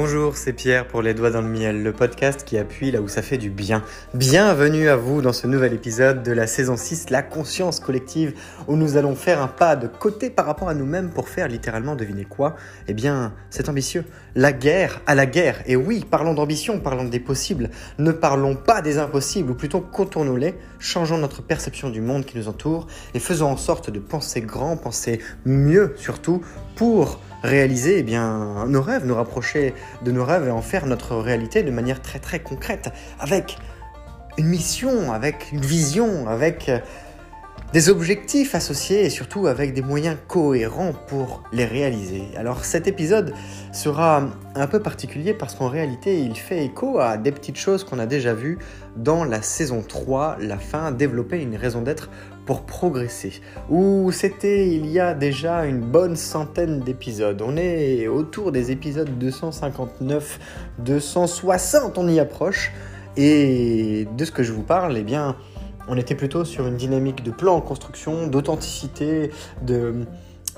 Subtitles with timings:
[0.00, 3.08] Bonjour, c'est Pierre pour Les Doigts dans le Miel, le podcast qui appuie là où
[3.08, 3.82] ça fait du bien.
[4.14, 8.32] Bienvenue à vous dans ce nouvel épisode de la saison 6, La conscience collective,
[8.68, 11.96] où nous allons faire un pas de côté par rapport à nous-mêmes pour faire littéralement
[11.96, 12.54] deviner quoi
[12.86, 14.04] Eh bien, c'est ambitieux.
[14.36, 15.64] La guerre à la guerre.
[15.66, 17.68] Et oui, parlons d'ambition, parlons des possibles.
[17.98, 22.46] Ne parlons pas des impossibles, ou plutôt contournons-les, changeons notre perception du monde qui nous
[22.46, 26.40] entoure et faisons en sorte de penser grand, penser mieux surtout,
[26.76, 29.74] pour réaliser eh bien, nos rêves, nous rapprocher
[30.04, 33.58] de nos rêves et en faire notre réalité de manière très très concrète, avec
[34.38, 36.78] une mission, avec une vision, avec euh,
[37.72, 42.22] des objectifs associés et surtout avec des moyens cohérents pour les réaliser.
[42.36, 43.34] Alors cet épisode
[43.72, 47.98] sera un peu particulier parce qu'en réalité il fait écho à des petites choses qu'on
[47.98, 48.58] a déjà vues
[48.96, 52.08] dans la saison 3, la fin, développer une raison d'être
[52.54, 57.40] progresser, où c'était il y a déjà une bonne centaine d'épisodes.
[57.42, 60.40] On est autour des épisodes 259,
[60.78, 62.72] 260, on y approche.
[63.16, 65.36] Et de ce que je vous parle, eh bien,
[65.88, 69.30] on était plutôt sur une dynamique de plan en construction, d'authenticité,
[69.62, 70.06] de,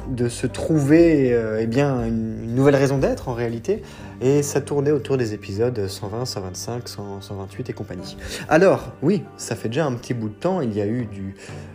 [0.08, 3.82] de se trouver euh, eh bien, une, nouvelle raison d'être en réalité.
[4.20, 6.88] Et ça tournait autour des épisodes 120, 125,
[7.20, 8.16] 128 et compagnie.
[8.48, 11.08] Alors, oui, ça fait déjà un petit bout de temps, il y a eu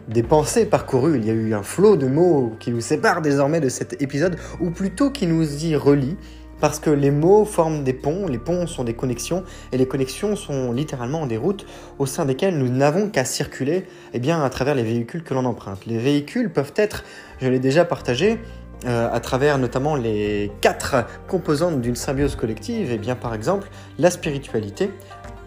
[0.08, 3.62] des pensées parcourues, il y a eu un flot de mots qui nous sépare désormais
[3.62, 6.18] de cet épisode, ou plutôt qui nous y relie.
[6.62, 10.36] Parce que les mots forment des ponts, les ponts sont des connexions, et les connexions
[10.36, 11.66] sont littéralement des routes
[12.00, 15.46] au sein desquelles nous n'avons qu'à circuler eh bien, à travers les véhicules que l'on
[15.46, 15.86] emprunte.
[15.86, 17.04] Les véhicules peuvent être,
[17.42, 18.40] je l'ai déjà partagé,
[18.86, 23.70] euh, à travers notamment les quatre composantes d'une symbiose collective, et eh bien par exemple
[23.98, 24.92] la spiritualité,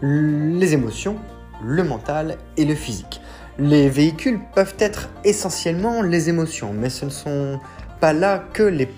[0.01, 1.17] les émotions,
[1.63, 3.21] le mental et le physique.
[3.57, 7.59] Les véhicules peuvent être essentiellement les émotions, mais ce ne sont
[7.99, 8.89] pas là que les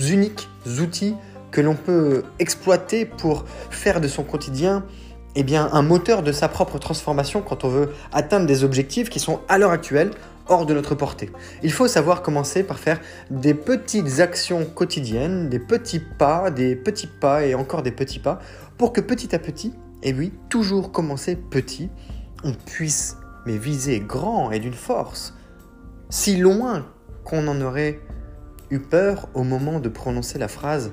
[0.00, 0.48] uniques
[0.80, 1.14] outils
[1.52, 4.84] que l'on peut exploiter pour faire de son quotidien
[5.34, 9.18] eh bien, un moteur de sa propre transformation quand on veut atteindre des objectifs qui
[9.18, 10.10] sont à l'heure actuelle
[10.48, 11.30] hors de notre portée.
[11.62, 17.06] Il faut savoir commencer par faire des petites actions quotidiennes, des petits pas, des petits
[17.06, 18.40] pas et encore des petits pas,
[18.76, 21.88] pour que petit à petit, et oui, toujours commencer petit,
[22.44, 25.34] on puisse mais viser grand et d'une force,
[26.10, 26.86] si loin
[27.24, 28.00] qu'on en aurait
[28.70, 30.88] eu peur au moment de prononcer la phrase⁇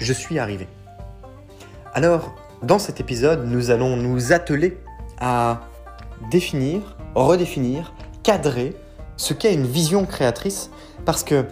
[0.00, 0.64] Je suis arrivé⁇
[1.92, 4.78] Alors, dans cet épisode, nous allons nous atteler
[5.20, 5.60] à
[6.30, 8.74] définir, redéfinir, cadrer
[9.16, 10.70] ce qu'est une vision créatrice,
[11.04, 11.44] parce que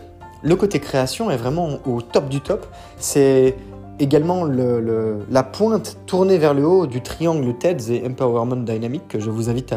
[0.43, 2.67] le côté création est vraiment au top du top.
[2.97, 3.55] C'est
[3.99, 9.29] également la pointe tournée vers le haut du triangle TEDS et Empowerment Dynamic que je
[9.29, 9.75] vous invite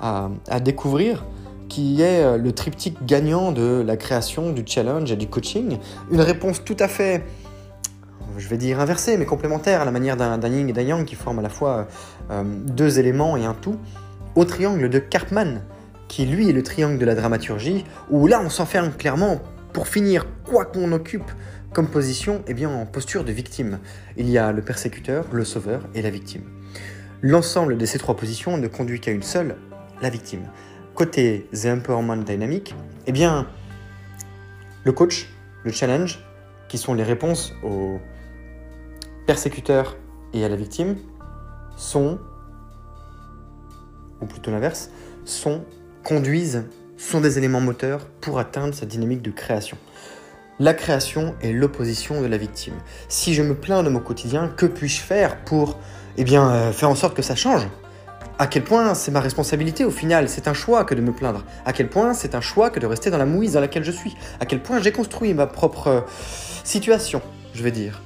[0.00, 1.24] à, découvrir,
[1.68, 5.78] qui est euh, le triptyque gagnant de la création, du challenge et du coaching.
[6.10, 7.24] Une réponse tout à fait,
[8.42, 11.14] je vais dire inversée, mais complémentaire à la manière d'un yin et d'un yang qui
[11.14, 11.86] forment à la fois
[12.30, 13.78] euh, deux éléments et un tout,
[14.34, 15.62] au triangle de Karpman,
[16.08, 19.40] qui lui est le triangle de la dramaturgie, où là on s'enferme clairement
[19.72, 21.30] pour finir quoi qu'on occupe
[21.72, 23.78] comme position, eh bien en posture de victime.
[24.16, 26.42] Il y a le persécuteur, le sauveur et la victime.
[27.22, 29.56] L'ensemble de ces trois positions ne conduit qu'à une seule,
[30.02, 30.50] la victime.
[30.94, 32.74] Côté The Empowerment Dynamic,
[33.06, 33.46] eh bien
[34.84, 35.28] le coach,
[35.64, 36.18] le challenge,
[36.68, 38.00] qui sont les réponses au
[39.26, 39.96] persécuteur
[40.32, 40.96] et à la victime,
[41.76, 42.18] sont,
[44.20, 44.90] ou plutôt l'inverse,
[45.24, 45.64] sont
[46.04, 46.64] conduisent
[46.96, 49.76] sont des éléments moteurs pour atteindre cette dynamique de création.
[50.60, 52.74] La création est l'opposition de la victime.
[53.08, 55.78] Si je me plains de mon quotidien, que puis-je faire pour
[56.16, 57.66] eh bien, euh, faire en sorte que ça change?
[58.38, 60.28] À quel point c'est ma responsabilité au final?
[60.28, 61.44] C'est un choix que de me plaindre.
[61.64, 63.90] À quel point c'est un choix que de rester dans la mouise dans laquelle je
[63.90, 64.14] suis?
[64.38, 66.00] À quel point j'ai construit ma propre euh,
[66.62, 67.20] situation,
[67.54, 68.00] je vais dire,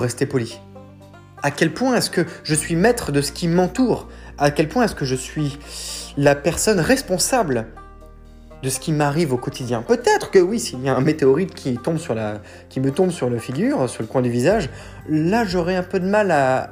[0.00, 0.58] rester poli
[1.42, 4.08] À quel point est-ce que je suis maître de ce qui m'entoure?
[4.38, 5.58] À quel point est-ce que je suis
[6.16, 7.66] la personne responsable
[8.62, 9.82] de ce qui m'arrive au quotidien?
[9.82, 13.10] Peut-être que oui, s'il y a un météorite qui, tombe sur la, qui me tombe
[13.10, 14.70] sur la figure, sur le coin du visage,
[15.08, 16.70] là j'aurais un peu de mal à,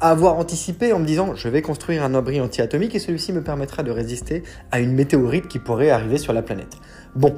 [0.00, 3.82] avoir anticipé en me disant je vais construire un abri anti-atomique et celui-ci me permettra
[3.82, 6.76] de résister à une météorite qui pourrait arriver sur la planète.
[7.14, 7.34] Bon,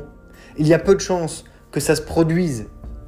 [0.57, 2.67] il y a peu de chances que ça se produise,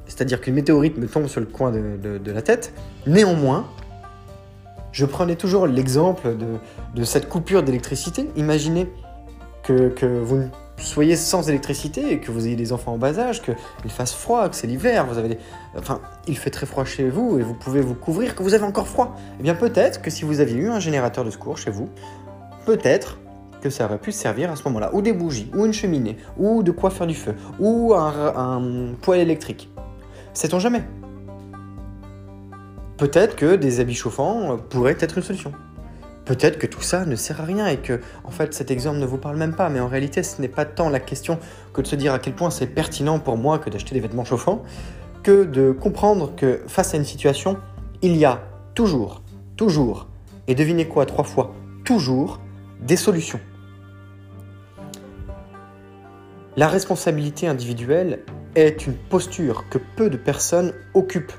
[0.09, 2.73] c'est-à-dire qu'une météorite me tombe sur le coin de la tête.
[3.07, 3.65] Néanmoins,
[4.91, 6.35] je prenais toujours l'exemple
[6.95, 8.27] de, cette coupure d'électricité.
[8.35, 8.89] Imaginez
[9.63, 10.43] que, vous
[10.77, 14.49] soyez sans électricité et que vous ayez des enfants en bas âge, qu'il fasse froid,
[14.49, 15.37] que c'est l'hiver, vous avez
[15.77, 18.63] enfin, il fait très froid chez vous et vous pouvez vous couvrir, que vous avez
[18.63, 19.15] encore froid.
[19.39, 21.89] Eh bien, peut-être que si vous aviez eu un générateur de secours chez vous,
[22.65, 23.19] peut-être
[23.61, 26.63] que ça aurait pu servir à ce moment-là, ou des bougies, ou une cheminée, ou
[26.63, 29.69] de quoi faire du feu, ou un, un poêle électrique.
[30.39, 30.83] Sait-on jamais
[32.95, 35.51] peut-être que des habits chauffants pourraient être une solution.
[36.23, 39.05] Peut-être que tout ça ne sert à rien et que, en fait, cet exemple ne
[39.05, 39.67] vous parle même pas.
[39.67, 41.39] Mais en réalité, ce n'est pas tant la question
[41.73, 44.23] que de se dire à quel point c'est pertinent pour moi que d'acheter des vêtements
[44.23, 44.63] chauffants,
[45.23, 47.57] que de comprendre que face à une situation,
[48.01, 48.41] il y a
[48.75, 49.21] toujours,
[49.57, 50.07] toujours,
[50.47, 51.53] et devinez quoi trois fois,
[51.83, 52.39] toujours
[52.79, 53.41] des solutions.
[56.55, 58.23] La responsabilité individuelle
[58.55, 61.33] est une posture que peu de personnes occupent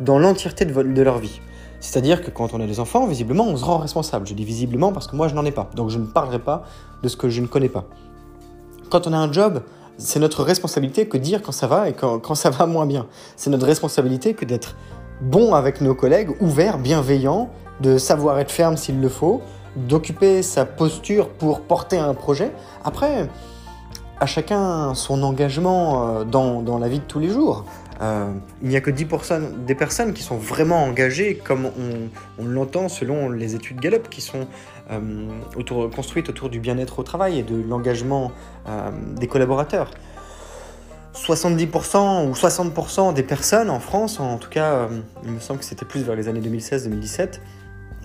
[0.00, 1.40] dans l'entièreté de, leur vie.
[1.80, 4.26] C'est-à-dire que quand on a des enfants, visiblement, on se rend responsable.
[4.26, 5.70] Je dis visiblement parce que moi, je n'en ai pas.
[5.74, 6.64] Donc je ne parlerai pas
[7.02, 7.84] de ce que je ne connais pas.
[8.90, 9.62] Quand on a un job,
[9.98, 13.06] c'est notre responsabilité que dire quand ça va et quand, quand ça va moins bien.
[13.36, 14.76] C'est notre responsabilité que d'être
[15.20, 17.50] bon avec nos collègues, ouvert, bienveillant,
[17.80, 19.42] de savoir être ferme s'il le faut,
[19.76, 22.52] d'occuper sa posture pour porter un projet.
[22.84, 23.28] Après,
[24.22, 27.64] à chacun son engagement euh, dans, dans la vie de tous les jours.
[28.00, 28.32] Euh,
[28.62, 31.66] il n'y a que 10% des personnes qui sont vraiment engagées comme
[32.38, 34.46] on, l'entend selon les études Gallup qui sont
[34.92, 38.30] euh, construites autour du bien-être au travail et de l'engagement
[39.16, 39.90] des collaborateurs.
[41.14, 44.88] 70% ou 60% des personnes en France, en tout cas
[45.24, 47.40] il me semble que c'était plus vers les années 2016-2017,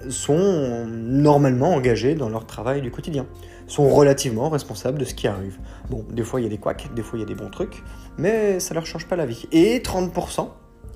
[0.10, 3.26] sont normalement engagées dans leur travail du quotidien,
[3.68, 5.58] sont relativement responsables de ce qui arrive.
[5.90, 7.50] Bon, des fois il y a des couacs, des fois il y a des bons
[7.50, 7.84] trucs,
[8.18, 9.48] mais ça leur change pas la vie.
[9.52, 10.50] Et 30%,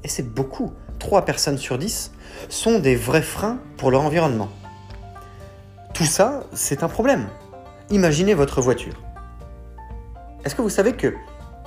[0.03, 2.13] et c'est beaucoup, 3 personnes sur 10,
[2.49, 4.49] sont des vrais freins pour leur environnement.
[5.93, 7.27] Tout ça, c'est un problème.
[7.89, 8.93] Imaginez votre voiture.
[10.45, 11.13] Est-ce que vous savez que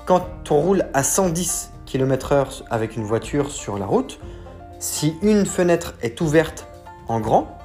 [0.06, 4.18] quand on roule à 110 km/h avec une voiture sur la route,
[4.78, 6.66] si une fenêtre est ouverte
[7.08, 7.58] en grand,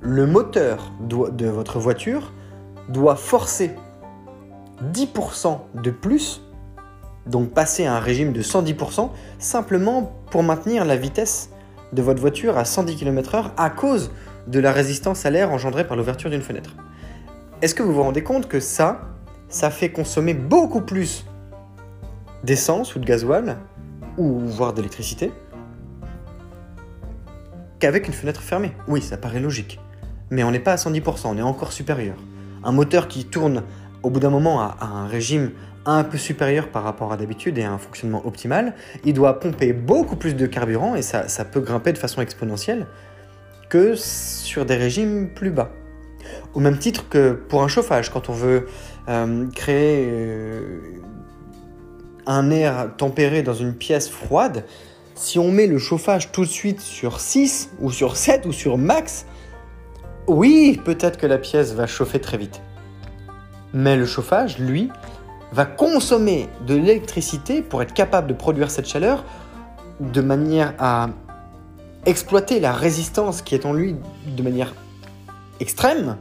[0.00, 2.32] le moteur de votre voiture
[2.88, 3.70] doit forcer
[4.92, 6.42] 10% de plus,
[7.26, 11.50] donc passer à un régime de 110%, simplement pour maintenir la vitesse
[11.92, 14.10] de votre voiture à 110 km/h à cause
[14.46, 16.74] de la résistance à l'air engendrée par l'ouverture d'une fenêtre.
[17.62, 19.00] Est-ce que vous vous rendez compte que ça,
[19.48, 21.24] ça fait consommer beaucoup plus
[22.42, 23.56] d'essence ou de gasoil,
[24.18, 25.32] ou voire d'électricité,
[27.84, 29.78] qu'avec une fenêtre fermée Oui, ça paraît logique.
[30.30, 32.16] Mais on n'est pas à 110%, on est encore supérieur.
[32.64, 33.62] Un moteur qui tourne
[34.02, 35.50] au bout d'un moment à, un régime
[35.84, 38.72] un peu supérieur par rapport à d'habitude et à un fonctionnement optimal,
[39.04, 42.86] il doit pomper beaucoup plus de carburant et ça, peut grimper de façon exponentielle
[43.68, 45.70] que sur des régimes plus bas.
[46.54, 48.64] Au même titre que pour un chauffage, quand on veut
[49.10, 50.80] euh, créer euh,
[52.24, 54.64] un air tempéré dans une pièce froide,
[55.14, 58.78] si on met le chauffage tout de suite sur 6 ou sur 7 ou sur
[58.78, 59.26] max,
[60.26, 62.60] oui, peut-être que la pièce va chauffer très vite.
[63.72, 64.90] Mais le chauffage, lui,
[65.52, 69.24] va consommer de l'électricité pour être capable de produire cette chaleur
[70.00, 71.10] de manière à
[72.06, 73.96] exploiter la résistance qui est en lui
[74.26, 74.74] de manière
[75.60, 76.16] extrême,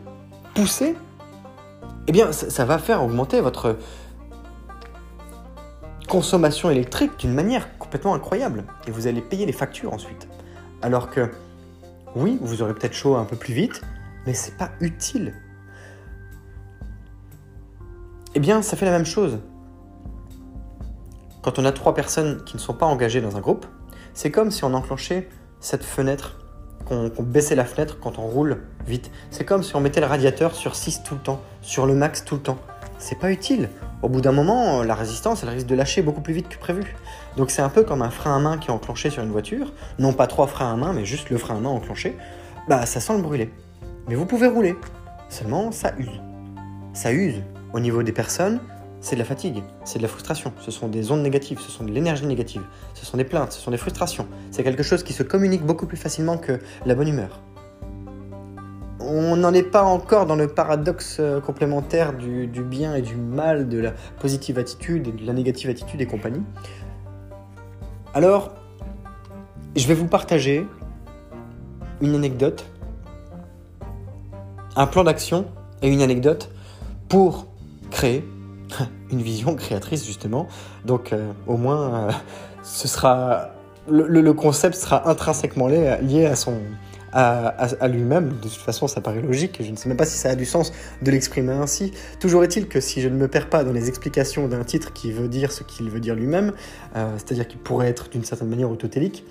[0.54, 0.96] poussée,
[2.08, 3.78] eh bien ça, va faire augmenter votre
[6.08, 8.64] consommation électrique d'une manière complètement incroyable.
[8.88, 10.28] Et vous allez payer les factures ensuite.
[10.82, 11.30] Alors que,
[12.16, 13.82] oui, vous aurez peut-être chaud un peu plus vite,
[14.26, 15.36] mais c'est pas utile
[18.36, 19.38] eh bien, ça fait la même chose.
[21.44, 23.68] Quand on a trois personnes qui ne sont pas engagées dans un groupe,
[24.16, 26.40] c'est comme si on enclenchait cette fenêtre,
[26.86, 29.12] qu'on baissait la fenêtre quand on roule vite.
[29.30, 32.26] C'est comme si on mettait le radiateur sur 6 tout le temps, sur le max
[32.26, 32.58] tout le temps.
[33.04, 33.68] C'est pas utile.
[34.02, 36.96] Au bout d'un moment, la résistance, elle risque de lâcher beaucoup plus vite que prévu.
[37.36, 39.74] Donc c'est un peu comme un frein à main qui est enclenché sur une voiture.
[40.00, 42.16] Non pas trois freins à main, mais juste le frein à main enclenché.
[42.70, 43.52] Bah ça sent le brûler.
[44.08, 44.78] Mais vous pouvez rouler.
[45.28, 46.22] Seulement, ça use.
[46.94, 47.44] Ça use
[47.74, 48.62] au niveau des personnes,
[49.02, 51.84] c'est de la fatigue, c'est de la frustration, ce sont des ondes négatives, ce sont
[51.84, 52.62] de l'énergie négative,
[52.94, 54.28] ce sont des plaintes, ce sont des frustrations.
[54.50, 57.42] C'est quelque chose qui se communique beaucoup plus facilement que la bonne humeur.
[59.06, 63.68] On n'en est pas encore dans le paradoxe euh, complémentaire du, bien et du mal,
[63.68, 66.42] de la positive attitude et de la négative attitude et compagnie.
[68.14, 68.54] Alors,
[69.76, 70.66] je vais vous partager
[72.02, 72.66] une anecdote,
[74.76, 75.46] un plan d'action
[75.82, 76.50] et une anecdote
[77.10, 77.48] pour
[77.92, 78.24] créer
[79.12, 80.48] une vision créatrice justement.
[80.86, 82.12] Donc euh, au moins, euh,
[82.62, 83.50] ce sera
[83.90, 86.58] le, concept sera intrinsèquement lié, à son
[87.14, 88.30] à, lui-même.
[88.30, 89.58] De toute façon, ça paraît logique.
[89.62, 91.94] Je ne sais même pas si ça a du sens de l'exprimer ainsi.
[92.20, 95.12] Toujours est-il que si je ne me perds pas dans les explications d'un titre qui
[95.12, 96.54] veut dire ce qu'il veut dire lui-même,
[96.96, 99.26] euh, c'est-à-dire qu'il pourrait être d'une certaine manière autotélique,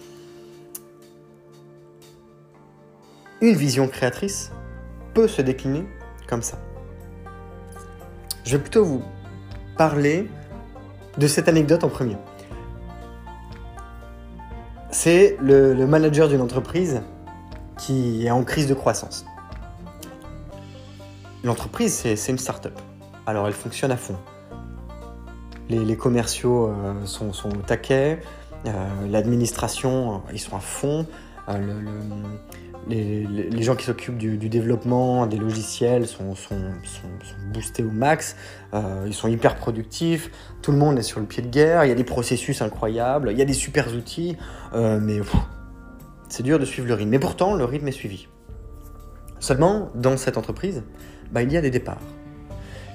[3.41, 4.53] une vision créatrice
[5.15, 5.85] peut se décliner
[6.29, 6.59] comme ça.
[8.45, 9.03] Je vais plutôt vous
[9.77, 10.29] parler
[11.19, 12.17] de cette anecdote en premier.
[14.93, 17.03] c'est le, le manager d'une entreprise
[17.83, 19.25] qui est en crise de croissance.
[21.43, 22.79] L'entreprise, c'est une start-up.
[23.27, 24.17] Alors elle fonctionne à fond.
[25.69, 28.21] Les, commerciaux euh, sont, au taquet,
[28.67, 28.71] euh,
[29.09, 31.07] l'administration, euh, ils sont à fond,
[31.49, 31.91] le, le,
[32.89, 36.35] les, gens qui s'occupent du, développement des logiciels sont,
[37.55, 38.37] boostés au max,
[39.07, 41.93] ils sont hyper productifs, tout le monde est sur le pied de guerre, il y
[41.93, 44.37] a des processus incroyables, il y a des super outils,
[44.75, 45.21] mais
[46.33, 47.11] c'est dur de suivre le rythme.
[47.11, 48.27] Mais pourtant, le rythme est suivi.
[49.39, 50.83] Seulement, dans cette entreprise,
[51.31, 52.01] bah, il y a des départs.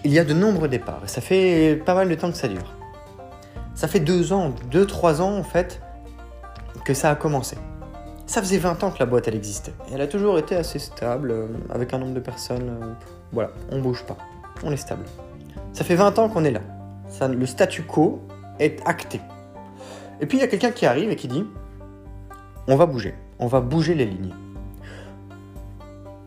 [0.04, 1.02] Il y a de nombreux départs.
[1.06, 2.76] Et ça fait pas mal de temps que ça dure.
[3.76, 5.82] Ça fait deux ans, deux, trois ans en fait,
[6.84, 7.58] que ça a commencé.
[8.26, 9.74] Ça faisait 20 ans que la boîte elle existait.
[9.90, 12.70] Et elle a toujours été assez stable, euh, avec un nombre de personnes.
[12.70, 12.94] Euh,
[13.32, 14.18] voilà, on bouge pas.
[14.64, 15.06] On est stable.
[15.74, 16.62] Ça fait 20 ans qu'on est là.
[17.22, 18.20] Le statu quo
[18.58, 19.22] est acté.
[20.22, 21.46] Et puis il y a quelqu'un qui arrive et qui dit
[22.68, 23.14] on va bouger.
[23.40, 24.34] On va bouger les lignes.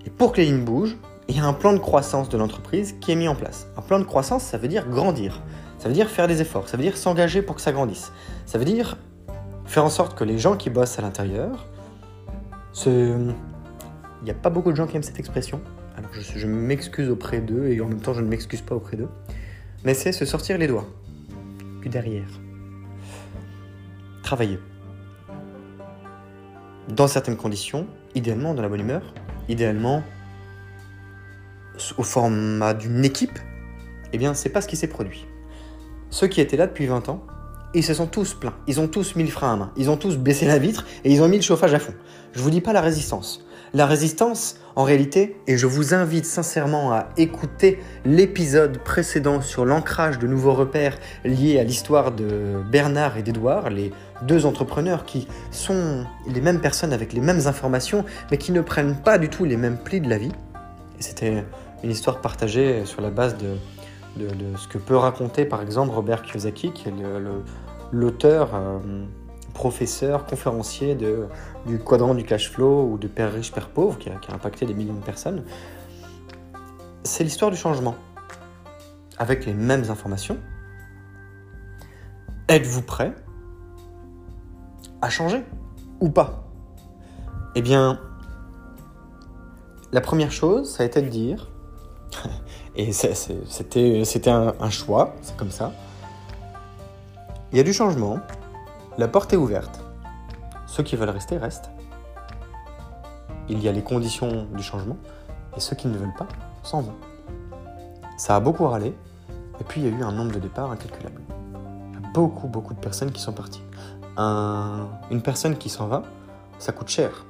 [0.07, 0.97] Et pour que les lignes bougent,
[1.29, 3.67] il y a un plan de croissance de l'entreprise qui est mis en place.
[3.77, 5.43] Un plan de croissance, ça veut dire grandir.
[5.79, 6.69] Ça veut dire faire des efforts.
[6.69, 8.13] Ça veut dire s'engager pour que ça grandisse.
[8.47, 8.99] Ça veut dire
[9.65, 11.67] faire en sorte que les gens qui bossent à l'intérieur,
[12.73, 12.91] se...
[12.91, 15.61] il n'y a pas beaucoup de gens qui aiment cette expression.
[15.97, 18.97] Alors je, je m'excuse auprès d'eux et en même temps je ne m'excuse pas auprès
[18.97, 19.09] d'eux.
[19.85, 20.87] Mais c'est se sortir les doigts.
[21.81, 22.29] Puis derrière.
[24.23, 24.59] Travailler.
[26.91, 29.15] Dans certaines conditions, idéalement dans la bonne humeur,
[29.49, 30.03] idéalement
[31.97, 33.39] au format d'une équipe,
[34.13, 35.27] eh bien, c'est pas ce qui s'est produit.
[36.11, 37.25] Ceux qui étaient là depuis 20 ans,
[37.75, 38.57] ils se sont tous plaints.
[38.67, 39.73] Ils ont tous mis le frein à main.
[39.77, 41.95] Ils ont tous baissé la vitre et ils ont mis le chauffage à fond.
[42.33, 43.45] Je vous dis pas la résistance.
[43.73, 50.19] La résistance, en réalité, et je vous invite sincèrement à écouter l'épisode précédent sur l'ancrage
[50.19, 56.05] de nouveaux repères liés à l'histoire de Bernard et d'Edouard, les deux entrepreneurs qui sont
[56.29, 59.57] les mêmes personnes avec les mêmes informations, mais qui ne prennent pas du tout les
[59.57, 60.33] mêmes plis de la vie.
[60.99, 61.45] C'était
[61.83, 63.57] une histoire partagée sur la base de,
[64.57, 66.95] ce que peut raconter par exemple Robert Kiyosaki, qui est
[67.93, 68.79] l'auteur, euh,
[69.61, 71.27] professeur, conférencier de,
[71.67, 74.73] du quadrant du cash flow ou de Père riche, Père pauvre, qui a, impacté des
[74.73, 75.45] millions de personnes.
[77.05, 77.95] C'est l'histoire du changement.
[79.19, 80.39] Avec les mêmes informations,
[82.49, 83.15] êtes-vous prêt
[85.03, 85.45] à changer
[86.01, 86.43] ou pas?
[87.55, 88.01] Eh bien,
[89.93, 91.51] la première chose, ça a été de dire,
[92.77, 95.75] et c'était un, un choix, c'est comme ça,
[97.53, 98.21] il y a du changement,
[98.99, 99.81] la porte est ouverte,
[100.67, 101.71] ceux qui veulent rester restent,
[103.49, 104.97] il y a les conditions du changement,
[105.57, 106.29] et ceux qui ne veulent pas
[106.63, 106.95] s'en vont.
[108.17, 108.95] Ça a beaucoup râlé,
[109.61, 111.21] et puis il y a eu un nombre de départs incalculable.
[111.93, 113.63] Il y a beaucoup, beaucoup de personnes qui sont parties.
[114.17, 116.03] Un, une personne qui s'en va,
[116.59, 117.25] ça coûte cher.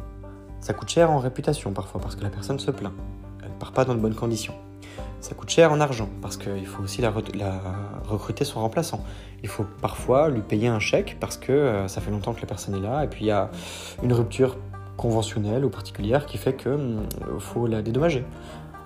[0.61, 2.93] Ça coûte cher en réputation parfois parce que la personne se plaint.
[3.43, 4.55] Elle part pas dans de bonnes conditions.
[5.21, 7.13] Ça coûte cher en argent parce qu'il faut aussi la,
[8.09, 9.05] recruter son remplaçant.
[9.43, 12.47] Il faut parfois lui payer un chèque parce que euh, ça fait longtemps que la
[12.47, 13.51] personne est là et puis il y a
[14.03, 14.57] une rupture
[14.97, 17.07] conventionnelle ou particulière qui fait qu'il hum,
[17.39, 18.25] faut la dédommager.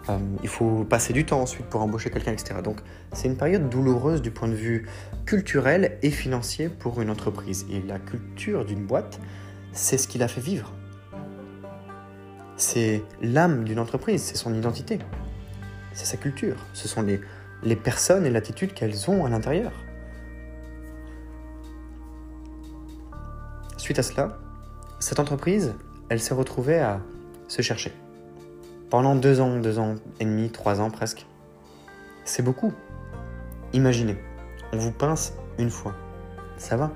[0.08, 2.56] Euh, il faut passer du temps ensuite pour embaucher quelqu'un, etc.
[2.62, 2.80] Donc
[3.12, 4.88] c'est une période douloureuse du point de vue
[5.26, 7.64] culturel et financier pour une entreprise.
[7.70, 9.20] Et la culture d'une boîte,
[9.72, 10.72] c'est ce qui la fait vivre
[12.56, 14.98] c'est l'âme d'une entreprise, c'est son identité,
[15.94, 19.72] c'est sa culture, ce sont les, personnes et l'attitude qu'elles ont à l'intérieur.
[23.78, 24.38] Suite à cela,
[24.98, 25.74] cette entreprise,
[26.08, 27.00] elle s'est retrouvée à
[27.48, 27.92] se chercher.
[28.90, 31.26] Pendant deux ans, deux ans et demi, trois ans presque.
[32.24, 32.72] C'est beaucoup.
[33.72, 34.16] Imaginez,
[34.72, 35.94] on vous pince une fois.
[36.56, 36.90] Ça va.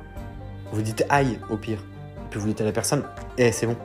[0.73, 1.83] Vous dites aïe au pire.
[2.31, 3.05] Puis vous dites à la personne,
[3.39, 3.77] eh c'est bon,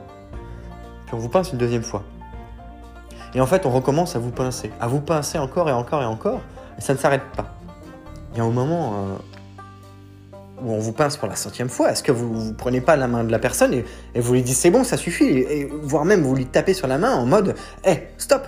[1.06, 2.04] puis on vous pince une deuxième fois.
[3.34, 6.06] Et en fait, on recommence à vous pincer, à vous pincer encore et encore et
[6.06, 6.40] encore,
[6.78, 7.56] et ça ne s'arrête pas.
[8.32, 9.16] Il y a un moment euh,
[10.62, 13.08] où on vous pince pour la centième fois, est-ce que vous ne prenez pas la
[13.08, 13.84] main de la personne et,
[14.20, 16.98] vous lui dites c'est bon, ça suffit, et, voire même vous lui tapez sur la
[16.98, 18.46] main en mode hé, hey, stop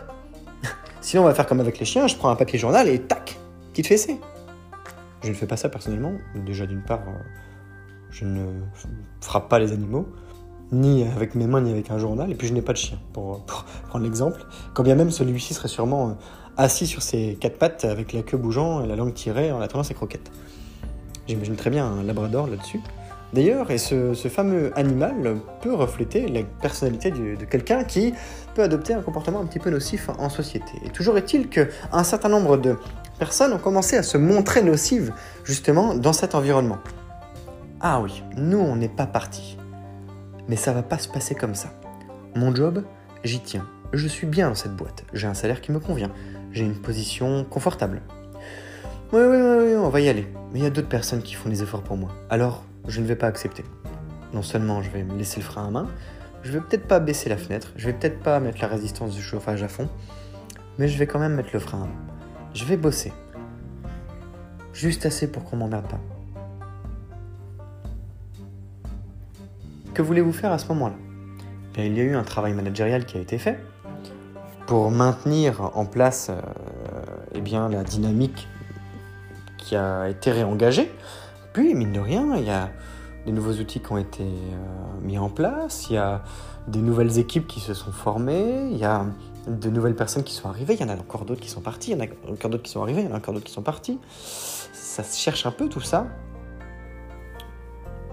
[1.00, 3.38] Sinon, on va faire comme avec les chiens, je prends un papier journal et tac,
[3.72, 4.20] petite fessée.
[5.22, 7.18] Je ne fais pas ça personnellement, déjà d'une part, euh,
[8.10, 8.46] je ne
[9.20, 10.08] frappe pas les animaux
[10.72, 12.98] ni avec mes mains, ni avec un journal, et puis je n'ai pas de chien,
[13.12, 14.44] pour, pour prendre l'exemple.
[14.74, 16.12] Quand bien même celui-ci serait sûrement euh,
[16.56, 19.84] assis sur ses quatre pattes, avec la queue bougeant et la langue tirée, en attendant
[19.84, 20.30] ses croquettes.
[21.28, 22.80] J'imagine très bien un labrador là-dessus.
[23.32, 28.14] D'ailleurs, et ce, fameux animal peut refléter la personnalité de quelqu'un qui
[28.54, 30.72] peut adopter un comportement un petit peu nocif en société.
[30.84, 32.76] Et toujours est-il qu'un certain nombre de
[33.18, 35.12] personnes ont commencé à se montrer nocives,
[35.44, 36.78] justement, dans cet environnement.
[37.80, 39.58] Ah oui, nous, on n'est pas partis
[40.48, 41.72] Mais ça va pas se passer comme ça.
[42.34, 42.84] Mon job,
[43.24, 43.66] j'y tiens.
[43.92, 45.04] Je suis bien dans cette boîte.
[45.12, 46.10] J'ai un salaire qui me convient.
[46.52, 48.02] J'ai une position confortable.
[49.12, 50.26] Oui, oui, oui, on va y aller.
[50.52, 52.10] Mais il y a d'autres personnes qui font des efforts pour moi.
[52.30, 53.64] Alors, je ne vais pas accepter.
[54.32, 55.88] Non seulement je vais me laisser le frein à main,
[56.42, 59.22] je vais peut-être pas baisser la fenêtre, je vais peut-être pas mettre la résistance du
[59.22, 59.88] chauffage à fond,
[60.78, 62.52] mais je vais quand même mettre le frein à main.
[62.54, 63.12] Je vais bosser.
[64.72, 66.00] Juste assez pour qu'on m'emmerde pas.
[69.96, 70.94] Que voulez-vous faire à ce moment-là?
[71.78, 73.58] Il y a eu un travail managérial qui a été fait
[74.66, 76.34] pour maintenir en place euh,
[77.34, 78.46] eh bien, la dynamique
[79.56, 80.92] qui a été réengagée.
[81.54, 82.68] Puis, mine de rien, il y a
[83.24, 86.22] des nouveaux outils qui ont été euh, mis en place, il y a
[86.68, 89.06] des nouvelles équipes qui se sont formées, il y a
[89.46, 91.92] de nouvelles personnes qui sont arrivées, il y en a encore d'autres qui sont partis,
[91.92, 93.46] il y en a encore d'autres qui sont arrivés, il y en a encore d'autres
[93.46, 93.98] qui sont partis.
[94.74, 96.06] Ça se cherche un peu tout ça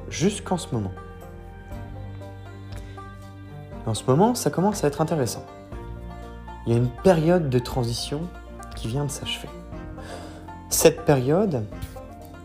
[0.07, 0.93] jusqu'en ce moment.
[3.85, 5.45] En ce moment, ça commence à être intéressant.
[6.65, 8.21] Il y a une période de transition
[8.75, 9.49] qui vient de s'achever.
[10.69, 11.65] Cette période,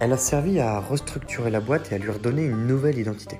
[0.00, 3.38] elle a servi à restructurer la boîte et à lui redonner une nouvelle identité.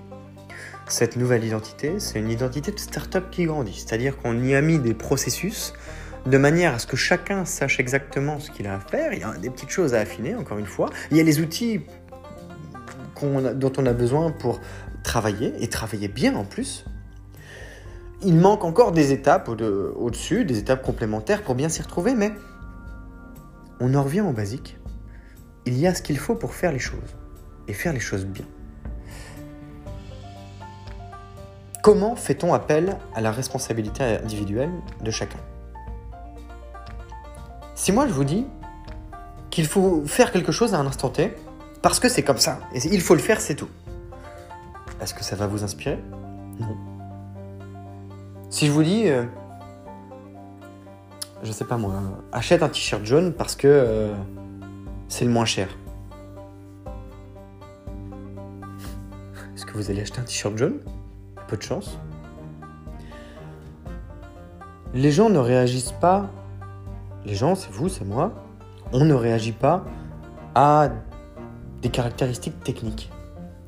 [0.87, 4.79] Cette nouvelle identité, c'est une identité de start-up qui grandit, c'est-à-dire qu'on y a mis
[4.79, 5.75] des processus
[6.25, 9.13] de manière à ce que chacun sache exactement ce qu'il a à faire.
[9.13, 10.89] Il y a des petites choses à affiner, encore une fois.
[11.11, 11.81] Il y a les outils
[13.21, 14.61] dont on a besoin pour
[15.03, 16.85] travailler, et travailler bien en plus.
[18.23, 22.33] Il manque encore des étapes au-dessus, des étapes complémentaires pour bien s'y retrouver, mais
[23.81, 24.77] on en revient au basique
[25.67, 27.17] il y a ce qu'il faut pour faire les choses,
[27.69, 28.47] et faire les choses bien.
[31.83, 34.73] Comment fait-on appel à la responsabilité individuelle
[35.03, 35.39] de chacun?
[37.75, 38.47] Si moi je vous dis
[39.51, 41.35] qu'il faut faire quelque chose à un instant T,
[41.83, 43.69] parce que c'est comme ça, et il faut le faire, c'est tout.
[45.01, 46.03] Est-ce que ça va vous inspirer?
[46.59, 46.77] Non.
[48.51, 49.25] Si je vous dis, euh,
[51.43, 51.95] je sais pas moi,
[52.33, 54.15] achète un t-shirt jaune parce que euh,
[55.09, 55.69] c'est le moins cher.
[59.55, 60.81] Est-ce que vous allez acheter un t-shirt jaune?
[61.47, 61.99] Peu de chance.
[64.95, 66.31] Les gens ne réagissent pas,
[67.27, 68.33] les gens, c'est vous, c'est moi,
[68.93, 69.85] on ne réagit pas
[70.55, 70.89] à
[71.83, 73.11] des caractéristiques techniques.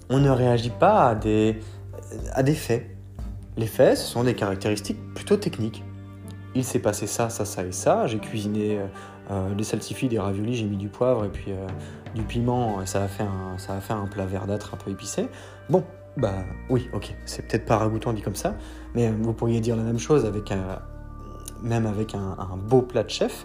[0.08, 1.60] On ne réagit pas à des,
[2.32, 2.96] à des faits.
[3.61, 5.85] Les faits, ce sont des caractéristiques plutôt techniques.
[6.55, 8.07] Il s'est passé ça, ça, ça et ça.
[8.07, 8.87] J'ai cuisiné euh,
[9.31, 11.66] euh, des salsifis, des raviolis, j'ai mis du poivre et puis euh,
[12.14, 15.29] du piment, ça a, fait un, plat verdâtre un peu épicé.
[15.68, 15.85] Bon,
[16.16, 16.37] bah
[16.70, 18.57] oui, ok, c'est peut-être pas ragoûtant dit comme ça,
[18.94, 20.81] mais vous pourriez dire la même chose avec un,
[21.62, 23.44] même avec un, beau plat de chef,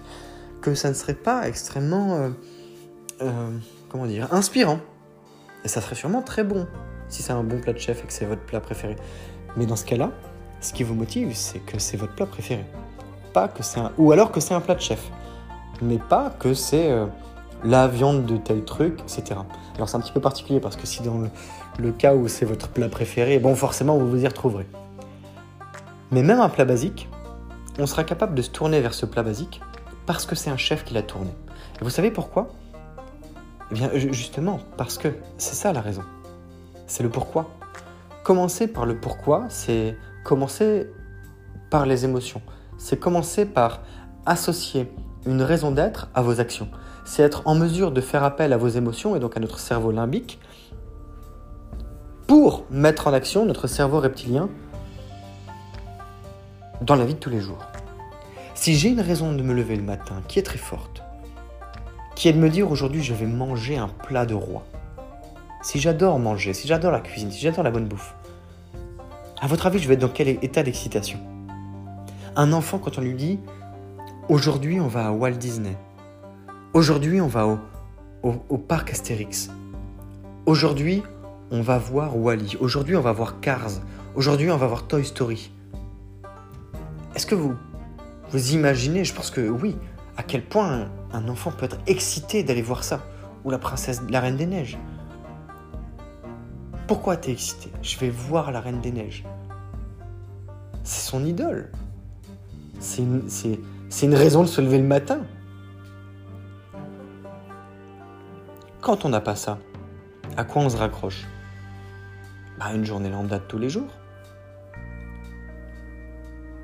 [0.62, 2.32] que ça ne serait pas extrêmement,
[3.90, 4.80] comment dire, inspirant.
[5.66, 6.68] Et ça serait sûrement très bon
[7.10, 8.96] si c'est un bon plat de chef et que c'est votre plat préféré.
[9.58, 10.12] Mais dans ce cas-là,
[10.62, 12.66] ce qui vous motive, c'est que c'est votre plat préféré.
[13.34, 13.92] Pas que c'est un...
[13.98, 15.12] Ou alors que c'est un plat de chef
[15.82, 17.06] mais pas que c'est euh,
[17.64, 19.40] la viande de tel truc, etc.
[19.76, 21.18] Alors c'est un petit peu particulier parce que si dans
[21.78, 24.68] le, cas où c'est votre plat préféré, bon forcément vous vous y retrouverez.
[26.12, 27.10] Mais même un plat basique,
[27.80, 29.62] on sera capable de se tourner vers ce plat basique
[30.06, 31.32] parce que c'est un chef qui l'a tourné.
[31.82, 32.50] Et vous savez pourquoi?
[33.72, 36.04] Eh bien justement parce que c'est ça la raison.
[36.88, 37.50] C'est le pourquoi.
[38.26, 40.90] Commencer par le pourquoi, c'est commencer
[41.70, 42.42] par les émotions.
[42.80, 43.84] C'est commencer par
[44.26, 44.92] associer
[45.28, 46.68] une raison d'être à vos actions.
[47.06, 49.92] C'est être en mesure de faire appel à vos émotions et donc à notre cerveau
[49.92, 50.40] limbique
[52.26, 54.50] pour mettre en action notre cerveau reptilien
[56.82, 57.64] dans la vie de tous les jours.
[58.56, 61.04] Si j'ai une raison de me lever le matin qui est très forte,
[62.16, 64.64] qui est de me dire aujourd'hui je vais manger un plat de roi,
[65.66, 68.14] si j'adore manger, si j'adore la cuisine, si j'adore la bonne bouffe,
[69.42, 71.18] à votre avis je vais être dans quel état d'excitation?
[72.36, 73.40] Un enfant quand on lui dit
[74.30, 75.76] Aujourd'hui, on va à Walt Disney.
[76.74, 77.48] Aujourd'hui, on va
[78.22, 79.50] au, parc Astérix.
[80.46, 81.02] Aujourd'hui,
[81.50, 82.58] on va voir Wally.
[82.60, 83.82] Aujourd'hui, on va voir Cars.
[84.16, 85.52] Aujourd'hui, on va voir Toy Story.
[87.16, 87.56] Est-ce que vous
[88.32, 89.76] vous imaginez, je pense que oui,
[90.16, 93.02] à quel point un, enfant peut être excité d'aller voir ça?
[93.44, 94.78] Ou la princesse, la reine des neiges?
[96.88, 97.72] Pourquoi t'es excité?
[97.82, 99.24] Je vais voir la reine des neiges.
[100.84, 101.72] C'est son idole.
[102.80, 105.22] C'est une raison de se lever le matin.
[108.82, 109.58] Quand on n'a pas ça,
[110.38, 111.26] à quoi on se raccroche?
[112.60, 113.90] Bah, Une journée lambda de tous les jours.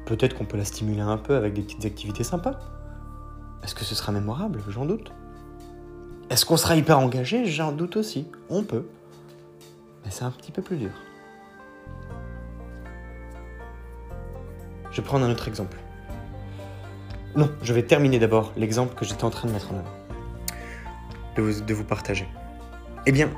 [0.06, 2.60] Peut-être qu'on peut la stimuler un peu avec des petites activités sympas.
[3.64, 4.62] Est-ce que ce sera mémorable?
[4.70, 5.12] J'en doute.
[6.30, 7.46] Est-ce qu'on sera hyper engagé?
[7.46, 8.28] J'en doute aussi.
[8.50, 8.86] On peut.
[10.04, 10.92] Mais c'est un petit peu plus dur.
[14.92, 15.78] Je vais prendre un autre exemple.
[17.36, 19.84] Non, je vais terminer d'abord l'exemple que j'étais en train de mettre en
[21.38, 22.28] vous, de vous partager.
[23.06, 23.30] Eh bien,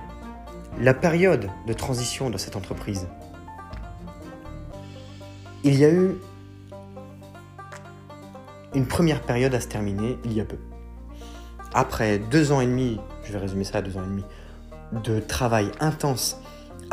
[0.79, 3.07] la période de transition de cette entreprise,
[5.63, 6.15] il y a eu
[8.73, 10.57] une première période à se terminer il y a peu.
[11.73, 14.23] Après deux ans et demi, je vais résumer ça à deux ans et demi,
[15.03, 16.41] de travail intense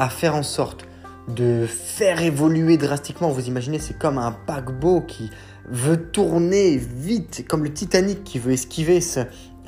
[0.00, 0.86] à faire en sorte
[1.28, 3.28] de faire évoluer drastiquement.
[3.28, 5.30] Vous imaginez, c'est comme un paquebot qui
[5.68, 9.00] veut tourner vite, comme le Titanic qui veut esquiver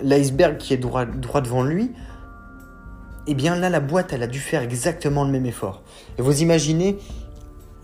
[0.02, 1.92] l'iceberg qui est droit, devant lui.
[3.26, 5.82] Eh bien là, la boîte, elle a dû faire exactement le même effort.
[6.18, 6.96] Et vous imaginez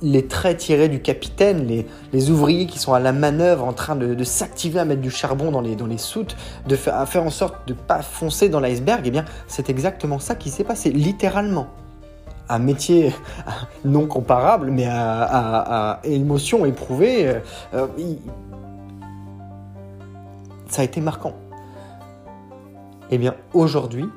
[0.01, 1.67] les traits tirés du capitaine,
[2.13, 5.51] les, ouvriers qui sont à la manœuvre en train de, s'activer à mettre du charbon
[5.51, 6.35] dans les, soutes,
[6.67, 10.19] de à faire en sorte de ne pas foncer dans l'iceberg, eh bien c'est exactement
[10.19, 11.69] ça qui s'est passé, littéralement.
[12.49, 13.15] Un métier
[13.85, 17.41] non comparable, mais à, émotion éprouvée, euh,
[17.75, 17.87] euh,
[20.69, 21.35] ça a été marquant.
[23.11, 24.09] Eh bien aujourd'hui,